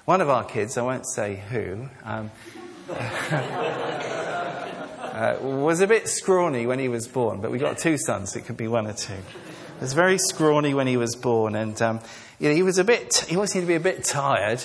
One 0.05 0.21
of 0.21 0.29
our 0.29 0.43
kids, 0.43 0.77
I 0.77 0.83
won't 0.83 1.07
say 1.07 1.37
who, 1.37 1.89
um, 2.03 2.33
uh, 2.91 3.77
was 5.41 5.81
a 5.81 5.87
bit 5.87 6.09
scrawny 6.09 6.67
when 6.67 6.81
he 6.81 6.89
was 6.89 7.07
born, 7.07 7.41
but 7.41 7.53
we 7.53 7.59
got 7.59 7.79
two 7.79 7.97
sons, 7.97 8.33
so 8.33 8.41
it 8.41 8.47
could 8.47 8.57
be 8.57 8.67
one 8.67 8.89
or 8.89 8.93
two. 8.93 9.15
He 9.15 9.81
was 9.81 9.93
very 9.93 10.19
scrawny 10.19 10.75
when 10.75 10.89
he 10.89 10.97
was 10.97 11.15
born, 11.15 11.55
and 11.55 11.81
um, 11.81 12.01
you 12.41 12.49
know, 12.49 12.55
he 12.57 12.65
was 12.65 12.79
a 12.79 12.85
bit, 12.85 13.25
he 13.29 13.37
always 13.37 13.53
seemed 13.53 13.63
to 13.63 13.69
be 13.69 13.77
a 13.77 13.81
bit 13.81 14.03
tired. 14.03 14.61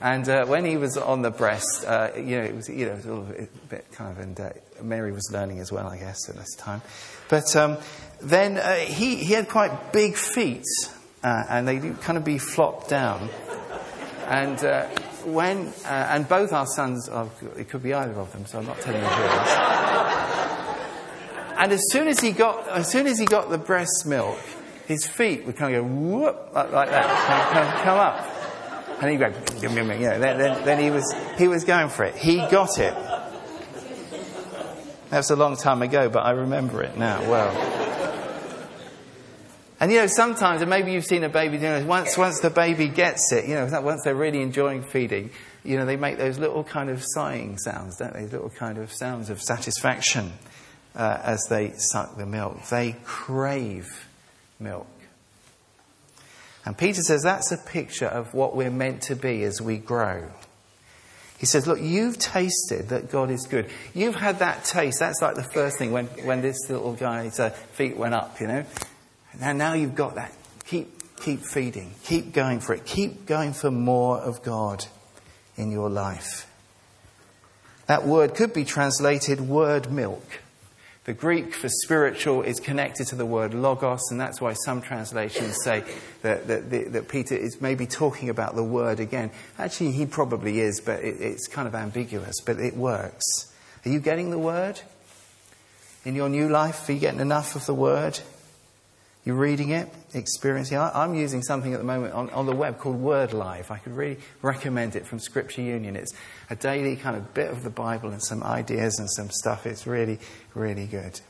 And 0.00 0.26
uh, 0.28 0.46
when 0.46 0.64
he 0.64 0.78
was 0.78 0.96
on 0.96 1.20
the 1.20 1.30
breast, 1.30 1.84
uh, 1.86 2.10
you 2.16 2.38
know, 2.38 2.42
it 2.42 2.54
was 2.54 2.68
you 2.70 2.86
know 2.86 2.92
it 2.92 3.04
was 3.04 3.30
a 3.38 3.48
bit 3.68 3.84
kind 3.92 4.10
of, 4.10 4.18
and 4.18 4.40
uh, 4.40 4.50
Mary 4.82 5.12
was 5.12 5.30
learning 5.30 5.60
as 5.60 5.70
well, 5.70 5.86
I 5.86 5.98
guess, 5.98 6.28
at 6.30 6.36
this 6.36 6.54
time. 6.56 6.80
But 7.28 7.54
um, 7.54 7.76
then 8.20 8.56
uh, 8.56 8.76
he 8.76 9.16
he 9.16 9.34
had 9.34 9.48
quite 9.50 9.92
big 9.92 10.16
feet, 10.16 10.64
uh, 11.22 11.44
and 11.50 11.68
they'd 11.68 12.00
kind 12.00 12.16
of 12.16 12.24
be 12.24 12.38
flopped 12.38 12.88
down. 12.88 13.28
And 14.26 14.64
uh, 14.64 14.86
when 15.24 15.70
and 15.84 16.26
both 16.26 16.54
our 16.54 16.66
sons, 16.66 17.10
it 17.58 17.68
could 17.68 17.82
be 17.82 17.92
either 17.92 18.18
of 18.18 18.32
them, 18.32 18.46
so 18.46 18.58
I'm 18.58 18.66
not 18.66 18.80
telling 18.80 19.02
you 19.02 19.06
who 19.06 19.22
it 19.22 19.42
is. 19.42 19.52
and 21.58 21.72
as 21.72 21.82
soon 21.90 22.08
as 22.08 22.20
he 22.20 22.32
got 22.32 22.66
as 22.68 22.90
soon 22.90 23.06
as 23.06 23.18
he 23.18 23.26
got 23.26 23.50
the 23.50 23.58
breast 23.58 24.06
milk, 24.06 24.38
his 24.86 25.06
feet 25.06 25.44
would 25.44 25.56
kind 25.56 25.74
of 25.74 25.82
go 25.82 25.88
whoop 25.88 26.54
like, 26.54 26.72
like 26.72 26.88
that, 26.88 27.52
kind 27.52 27.68
of 27.68 27.82
come 27.82 27.98
up. 27.98 28.29
And 29.00 29.10
he 29.10 29.16
go, 29.16 29.32
you 29.60 29.68
know, 29.70 30.18
then, 30.18 30.38
then, 30.38 30.64
then 30.64 30.82
he, 30.82 30.90
was, 30.90 31.14
he 31.38 31.48
was 31.48 31.64
going 31.64 31.88
for 31.88 32.04
it. 32.04 32.14
He 32.16 32.36
got 32.36 32.78
it. 32.78 32.94
That 35.10 35.16
was 35.16 35.30
a 35.30 35.36
long 35.36 35.56
time 35.56 35.82
ago, 35.82 36.08
but 36.08 36.20
I 36.20 36.32
remember 36.32 36.82
it 36.82 36.96
now 36.96 37.20
well. 37.28 37.80
And 39.80 39.90
you 39.90 39.98
know, 39.98 40.06
sometimes, 40.06 40.60
and 40.60 40.68
maybe 40.68 40.92
you've 40.92 41.06
seen 41.06 41.24
a 41.24 41.30
baby 41.30 41.56
doing 41.56 41.72
this, 41.72 41.84
once, 41.84 42.18
once 42.18 42.40
the 42.40 42.50
baby 42.50 42.88
gets 42.88 43.32
it, 43.32 43.46
you 43.46 43.54
know, 43.54 43.80
once 43.80 44.02
they're 44.04 44.14
really 44.14 44.42
enjoying 44.42 44.82
feeding, 44.82 45.30
you 45.64 45.78
know, 45.78 45.86
they 45.86 45.96
make 45.96 46.18
those 46.18 46.38
little 46.38 46.62
kind 46.62 46.90
of 46.90 47.02
sighing 47.02 47.56
sounds, 47.56 47.96
don't 47.96 48.12
they? 48.12 48.26
Little 48.26 48.50
kind 48.50 48.76
of 48.76 48.92
sounds 48.92 49.30
of 49.30 49.40
satisfaction 49.40 50.32
uh, 50.94 51.18
as 51.22 51.46
they 51.48 51.72
suck 51.72 52.16
the 52.18 52.26
milk. 52.26 52.66
They 52.68 52.96
crave 53.04 54.06
milk. 54.58 54.86
And 56.64 56.76
Peter 56.76 57.02
says 57.02 57.22
that's 57.22 57.52
a 57.52 57.58
picture 57.58 58.06
of 58.06 58.34
what 58.34 58.54
we're 58.54 58.70
meant 58.70 59.02
to 59.02 59.16
be 59.16 59.42
as 59.44 59.60
we 59.60 59.78
grow. 59.78 60.30
He 61.38 61.46
says, 61.46 61.66
Look, 61.66 61.80
you've 61.80 62.18
tasted 62.18 62.90
that 62.90 63.10
God 63.10 63.30
is 63.30 63.46
good. 63.46 63.70
You've 63.94 64.14
had 64.14 64.40
that 64.40 64.64
taste. 64.64 64.98
That's 64.98 65.22
like 65.22 65.36
the 65.36 65.42
first 65.42 65.78
thing 65.78 65.90
when, 65.90 66.06
when 66.24 66.42
this 66.42 66.68
little 66.68 66.92
guy's 66.92 67.40
uh, 67.40 67.48
feet 67.48 67.96
went 67.96 68.12
up, 68.12 68.38
you 68.40 68.46
know. 68.46 68.64
Now, 69.40 69.52
now 69.52 69.72
you've 69.72 69.94
got 69.94 70.16
that. 70.16 70.34
Keep, 70.66 71.16
keep 71.22 71.40
feeding. 71.40 71.94
Keep 72.04 72.34
going 72.34 72.60
for 72.60 72.74
it. 72.74 72.84
Keep 72.84 73.24
going 73.24 73.54
for 73.54 73.70
more 73.70 74.18
of 74.18 74.42
God 74.42 74.84
in 75.56 75.70
your 75.70 75.88
life. 75.88 76.46
That 77.86 78.04
word 78.04 78.34
could 78.34 78.52
be 78.52 78.64
translated 78.64 79.40
word 79.40 79.90
milk. 79.90 80.22
The 81.04 81.14
Greek 81.14 81.54
for 81.54 81.70
spiritual 81.70 82.42
is 82.42 82.60
connected 82.60 83.06
to 83.06 83.16
the 83.16 83.24
word 83.24 83.54
logos, 83.54 84.02
and 84.10 84.20
that's 84.20 84.38
why 84.38 84.52
some 84.52 84.82
translations 84.82 85.56
say 85.64 85.82
that, 86.20 86.46
that, 86.46 86.92
that 86.92 87.08
Peter 87.08 87.34
is 87.34 87.58
maybe 87.60 87.86
talking 87.86 88.28
about 88.28 88.54
the 88.54 88.62
word 88.62 89.00
again. 89.00 89.30
Actually, 89.58 89.92
he 89.92 90.04
probably 90.04 90.60
is, 90.60 90.80
but 90.80 91.00
it, 91.00 91.20
it's 91.20 91.48
kind 91.48 91.66
of 91.66 91.74
ambiguous, 91.74 92.42
but 92.44 92.58
it 92.58 92.76
works. 92.76 93.24
Are 93.86 93.88
you 93.88 93.98
getting 93.98 94.30
the 94.30 94.38
word? 94.38 94.80
In 96.04 96.14
your 96.14 96.28
new 96.28 96.50
life, 96.50 96.86
are 96.88 96.92
you 96.92 96.98
getting 96.98 97.20
enough 97.20 97.56
of 97.56 97.64
the 97.64 97.74
word? 97.74 98.20
You're 99.30 99.38
reading 99.38 99.70
it, 99.70 99.88
experiencing 100.12 100.76
it. 100.76 100.80
I'm 100.80 101.14
using 101.14 101.40
something 101.40 101.72
at 101.72 101.78
the 101.78 101.84
moment 101.84 102.14
on, 102.14 102.30
on 102.30 102.46
the 102.46 102.52
web 102.52 102.78
called 102.78 102.96
Word 102.96 103.32
Live. 103.32 103.70
I 103.70 103.78
could 103.78 103.92
really 103.92 104.16
recommend 104.42 104.96
it 104.96 105.06
from 105.06 105.20
Scripture 105.20 105.62
Union. 105.62 105.94
It's 105.94 106.12
a 106.50 106.56
daily 106.56 106.96
kind 106.96 107.16
of 107.16 107.32
bit 107.32 107.48
of 107.48 107.62
the 107.62 107.70
Bible 107.70 108.10
and 108.10 108.20
some 108.20 108.42
ideas 108.42 108.98
and 108.98 109.08
some 109.08 109.30
stuff. 109.30 109.66
It's 109.66 109.86
really, 109.86 110.18
really 110.52 110.86
good. 110.86 111.20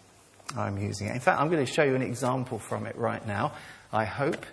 I'm 0.56 0.78
using 0.78 1.08
it. 1.08 1.14
In 1.14 1.20
fact, 1.20 1.42
I'm 1.42 1.50
going 1.50 1.62
to 1.62 1.70
show 1.70 1.82
you 1.82 1.94
an 1.94 2.00
example 2.00 2.58
from 2.58 2.86
it 2.86 2.96
right 2.96 3.26
now. 3.26 3.52
I 3.92 4.06
hope. 4.06 4.46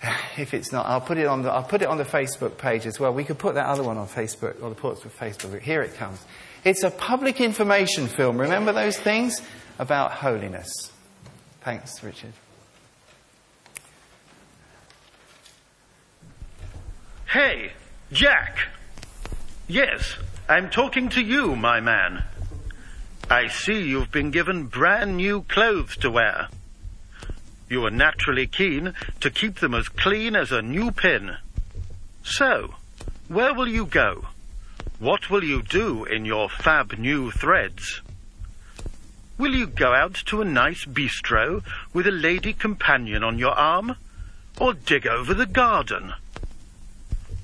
If 0.38 0.54
it's 0.54 0.70
not, 0.70 0.86
I'll 0.86 1.00
put 1.00 1.18
it 1.18 1.26
on 1.26 1.42
the, 1.42 1.50
I'll 1.50 1.64
put 1.64 1.82
it 1.82 1.88
on 1.88 1.98
the 1.98 2.04
Facebook 2.04 2.58
page 2.58 2.86
as 2.86 3.00
well. 3.00 3.12
We 3.12 3.24
could 3.24 3.40
put 3.40 3.56
that 3.56 3.66
other 3.66 3.82
one 3.82 3.98
on 3.98 4.06
Facebook 4.06 4.62
or 4.62 4.68
the 4.68 4.76
Portsmouth 4.76 5.18
Facebook. 5.18 5.60
Here 5.62 5.82
it 5.82 5.96
comes. 5.96 6.24
It's 6.64 6.84
a 6.84 6.92
public 6.92 7.40
information 7.40 8.06
film. 8.06 8.40
Remember 8.40 8.72
those 8.72 8.96
things 8.96 9.42
about 9.80 10.12
holiness. 10.12 10.92
Thanks, 11.62 12.02
Richard. 12.02 12.32
Hey, 17.26 17.72
Jack. 18.10 18.58
Yes, 19.68 20.16
I'm 20.48 20.70
talking 20.70 21.10
to 21.10 21.20
you, 21.20 21.54
my 21.54 21.80
man. 21.80 22.24
I 23.30 23.48
see 23.48 23.82
you've 23.82 24.10
been 24.10 24.30
given 24.30 24.66
brand 24.66 25.16
new 25.16 25.42
clothes 25.42 25.96
to 25.98 26.10
wear. 26.10 26.48
You 27.68 27.84
are 27.84 27.90
naturally 27.90 28.48
keen 28.48 28.94
to 29.20 29.30
keep 29.30 29.60
them 29.60 29.74
as 29.74 29.88
clean 29.88 30.34
as 30.34 30.50
a 30.50 30.62
new 30.62 30.90
pin. 30.90 31.36
So, 32.24 32.74
where 33.28 33.54
will 33.54 33.68
you 33.68 33.86
go? 33.86 34.24
What 34.98 35.30
will 35.30 35.44
you 35.44 35.62
do 35.62 36.04
in 36.04 36.24
your 36.24 36.48
fab 36.48 36.98
new 36.98 37.30
threads? 37.30 38.00
Will 39.40 39.54
you 39.54 39.66
go 39.66 39.94
out 39.94 40.16
to 40.26 40.42
a 40.42 40.44
nice 40.44 40.84
bistro 40.84 41.64
with 41.94 42.06
a 42.06 42.10
lady 42.10 42.52
companion 42.52 43.24
on 43.24 43.38
your 43.38 43.52
arm? 43.52 43.96
Or 44.60 44.74
dig 44.74 45.06
over 45.06 45.32
the 45.32 45.46
garden? 45.46 46.12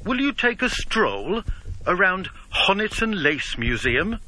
Will 0.04 0.20
you 0.20 0.32
take 0.32 0.60
a 0.60 0.68
stroll 0.68 1.42
around 1.86 2.28
Honiton 2.52 3.22
Lace 3.22 3.56
Museum? 3.56 4.18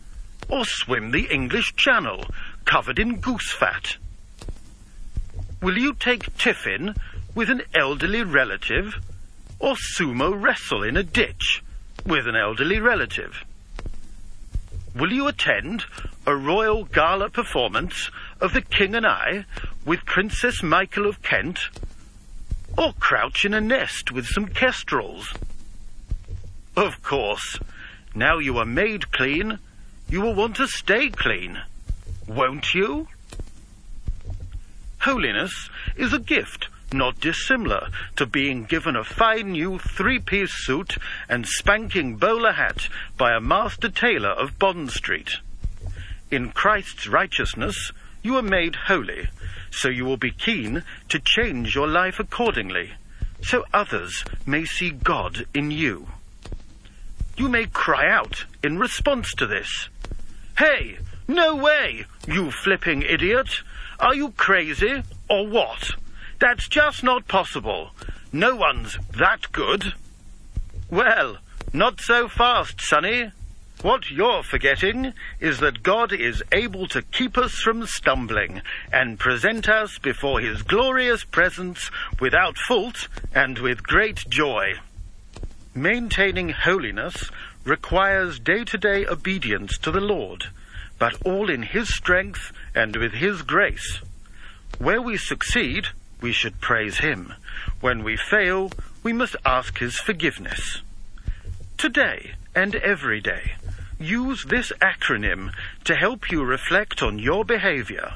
or 0.49 0.65
swim 0.65 1.11
the 1.11 1.27
English 1.31 1.77
Channel 1.77 2.25
covered 2.65 2.99
in 2.99 3.21
goose 3.21 3.53
fat? 3.53 3.99
Will 5.61 5.77
you 5.77 5.93
take 5.93 6.35
tiffin 6.39 6.95
with 7.35 7.51
an 7.51 7.61
elderly 7.75 8.23
relative 8.23 8.95
or 9.59 9.75
sumo 9.75 10.33
wrestle 10.41 10.83
in 10.83 10.97
a 10.97 11.03
ditch 11.03 11.63
with 12.07 12.27
an 12.27 12.35
elderly 12.35 12.81
relative? 12.81 13.45
Will 14.95 15.13
you 15.13 15.29
attend 15.29 15.85
a 16.27 16.35
royal 16.35 16.85
gala 16.85 17.31
performance 17.31 18.11
of 18.41 18.53
The 18.53 18.63
King 18.63 18.95
and 18.95 19.07
I 19.07 19.45
with 19.85 20.05
Princess 20.05 20.63
Michael 20.63 21.07
of 21.07 21.23
Kent? 21.23 21.61
Or 22.77 22.93
crouch 22.95 23.45
in 23.45 23.55
a 23.55 23.61
nest 23.61 24.13
with 24.13 24.27
some 24.27 24.47
kestrels? 24.47 25.35
Of 26.77 27.03
course, 27.03 27.59
now 28.15 28.39
you 28.39 28.59
are 28.59 28.65
made 28.65 29.13
clean, 29.13 29.59
you 30.09 30.21
will 30.21 30.35
want 30.35 30.57
to 30.57 30.67
stay 30.67 31.11
clean, 31.11 31.61
won't 32.27 32.75
you? 32.75 33.09
Holiness 35.01 35.71
is 35.97 36.13
a 36.13 36.19
gift 36.19 36.69
not 36.93 37.21
dissimilar 37.21 37.89
to 38.17 38.27
being 38.27 38.65
given 38.65 38.97
a 38.97 39.05
fine 39.05 39.53
new 39.53 39.79
three-piece 39.79 40.53
suit 40.53 40.97
and 41.29 41.47
spanking 41.47 42.17
bowler 42.17 42.53
hat 42.53 42.89
by 43.17 43.33
a 43.33 43.41
master 43.41 43.89
tailor 43.89 44.31
of 44.31 44.59
Bond 44.59 44.91
Street. 44.91 45.37
In 46.31 46.51
Christ's 46.51 47.07
righteousness, 47.07 47.93
you 48.23 48.37
are 48.37 48.43
made 48.43 48.75
holy, 48.75 49.29
so 49.71 49.89
you 49.89 50.05
will 50.05 50.17
be 50.17 50.31
keen 50.31 50.83
to 51.09 51.21
change 51.21 51.75
your 51.75 51.87
life 51.87 52.19
accordingly, 52.19 52.93
so 53.43 53.65
others 53.73 54.25
may 54.47 54.65
see 54.65 54.91
God 54.91 55.47
in 55.55 55.71
you. 55.71 56.09
You 57.37 57.49
may 57.49 57.67
cry 57.67 58.11
out 58.11 58.45
in 58.65 58.79
response 58.79 59.33
to 59.35 59.47
this. 59.47 59.89
Hey, 60.59 60.99
no 61.29 61.55
way, 61.55 62.07
you 62.27 62.51
flipping 62.51 63.03
idiot! 63.03 63.63
Are 64.01 64.15
you 64.15 64.31
crazy, 64.33 65.03
or 65.29 65.47
what? 65.47 65.91
That's 66.41 66.69
just 66.69 67.03
not 67.03 67.27
possible. 67.27 67.91
No 68.33 68.55
one's 68.55 68.97
that 69.17 69.51
good. 69.53 69.95
Well, 70.91 71.39
not 71.73 72.01
so 72.01 72.29
fast, 72.29 72.81
Sonny. 72.81 73.33
What 73.83 74.11
you're 74.11 74.43
forgetting 74.43 75.13
is 75.39 75.61
that 75.61 75.83
God 75.83 76.13
is 76.13 76.43
able 76.51 76.89
to 76.89 77.03
keep 77.03 77.39
us 77.39 77.55
from 77.55 77.87
stumbling 77.87 78.63
and 78.93 79.21
present 79.21 79.69
us 79.69 79.99
before 79.99 80.41
His 80.41 80.63
glorious 80.63 81.23
presence 81.23 81.91
without 82.21 82.57
fault 82.57 83.07
and 83.33 83.59
with 83.59 83.85
great 83.85 84.29
joy. 84.29 84.75
Maintaining 85.75 86.49
holiness 86.51 87.31
requires 87.65 88.41
day-to-day 88.41 89.07
obedience 89.07 89.79
to 89.79 89.93
the 89.93 90.01
Lord, 90.01 90.47
but 90.99 91.15
all 91.25 91.49
in 91.49 91.63
His 91.63 91.89
strength 91.95 92.53
and 92.75 92.97
with 92.97 93.13
His 93.13 93.43
grace. 93.43 94.01
Where 94.79 95.01
we 95.01 95.17
succeed, 95.17 95.87
we 96.21 96.33
should 96.33 96.61
praise 96.61 96.99
Him. 96.99 97.35
When 97.81 98.03
we 98.03 98.17
fail, 98.17 98.71
we 99.03 99.13
must 99.13 99.37
ask 99.45 99.79
His 99.79 99.99
forgiveness. 99.99 100.83
Today 101.77 102.33
and 102.55 102.75
every 102.75 103.21
day, 103.21 103.53
use 103.99 104.45
this 104.45 104.73
acronym 104.81 105.53
to 105.85 105.95
help 105.95 106.31
you 106.31 106.45
reflect 106.45 107.03
on 107.03 107.19
your 107.19 107.45
behavior. 107.45 108.15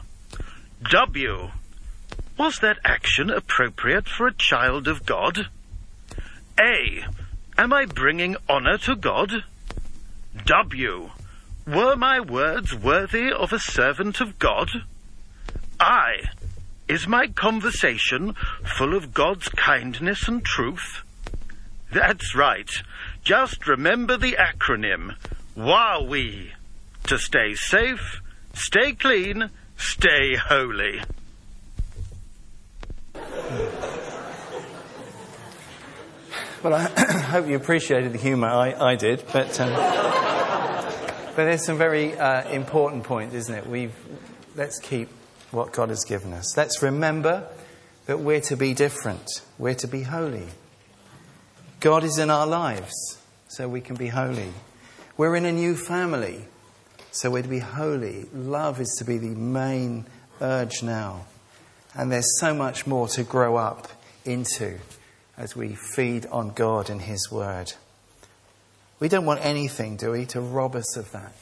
W. 0.91 1.51
Was 2.39 2.59
that 2.59 2.79
action 2.85 3.31
appropriate 3.31 4.09
for 4.09 4.27
a 4.27 4.35
child 4.35 4.89
of 4.89 5.07
God? 5.07 5.47
A. 6.59 7.05
Am 7.57 7.73
I 7.73 7.85
bringing 7.85 8.37
honor 8.49 8.79
to 8.79 8.97
God? 8.97 9.45
W. 10.45 11.11
Were 11.67 11.95
my 11.95 12.19
words 12.19 12.75
worthy 12.75 13.31
of 13.31 13.53
a 13.53 13.61
servant 13.61 14.21
of 14.21 14.39
God? 14.39 14.71
I. 15.79 16.31
Is 16.89 17.07
my 17.07 17.29
conversation 17.29 18.35
full 18.77 18.95
of 18.95 19.15
God's 19.15 19.49
kindness 19.49 20.29
and 20.29 20.45
truth? 20.45 21.03
That's 21.93 22.35
right. 22.35 22.71
Just 23.23 23.67
remember 23.67 24.17
the 24.17 24.33
acronym 24.33 25.17
WOWI 25.57 26.51
to 27.05 27.19
stay 27.19 27.55
safe, 27.55 28.21
stay 28.55 28.93
clean, 28.93 29.51
stay 29.77 30.37
holy. 30.37 31.01
Well, 36.63 36.75
I 36.75 36.83
hope 37.31 37.49
you 37.49 37.57
appreciated 37.57 38.13
the 38.13 38.19
humour. 38.19 38.49
I, 38.49 38.93
I 38.93 38.95
did, 38.97 39.25
but 39.33 39.59
um, 39.61 39.73
but 41.35 41.45
there's 41.45 41.65
some 41.65 41.77
very 41.77 42.17
uh, 42.17 42.49
important 42.51 43.05
points, 43.05 43.35
isn't 43.35 43.55
it? 43.55 43.67
We've 43.67 43.95
let's 44.55 44.79
keep 44.79 45.09
what 45.53 45.73
God 45.73 45.91
has 45.91 46.05
given 46.05 46.33
us. 46.33 46.57
Let's 46.57 46.83
remember 46.83 47.47
that 48.07 48.21
we're 48.21 48.41
to 48.43 48.57
be 48.57 48.75
different. 48.75 49.43
We're 49.59 49.75
to 49.75 49.87
be 49.87 50.03
holy. 50.03 50.49
God 51.81 52.05
is 52.05 52.19
in 52.19 52.31
our 52.31 52.47
lives, 52.47 53.19
so 53.49 53.69
we 53.69 53.81
can 53.81 53.97
be 53.97 54.09
holy. 54.09 54.53
We're 55.17 55.37
in 55.37 55.45
a 55.45 55.53
new 55.53 55.77
family, 55.77 56.45
so 57.11 57.31
we're 57.31 57.43
to 57.43 57.49
be 57.49 57.59
holy. 57.59 58.27
Love 58.33 58.81
is 58.81 58.95
to 58.99 59.05
be 59.05 59.19
the 59.19 59.35
main 59.35 60.07
urge 60.41 60.83
now. 60.83 61.27
And 61.95 62.11
there's 62.11 62.41
so 62.41 62.55
much 62.55 62.87
more 62.87 63.09
to 63.09 63.23
grow 63.23 63.57
up 63.57 63.89
into 64.25 64.79
as 65.37 65.57
we 65.57 65.75
feed 65.75 66.27
on 66.27 66.51
God 66.51 66.89
and 66.89 67.03
His 67.03 67.31
Word. 67.31 67.73
We 69.01 69.09
don't 69.09 69.27
want 69.27 69.45
anything, 69.45 69.97
do 69.97 70.13
we, 70.13 70.27
to 70.27 70.41
rob 70.41 70.77
us 70.77 70.97
of 70.97 71.11
that. 71.13 71.35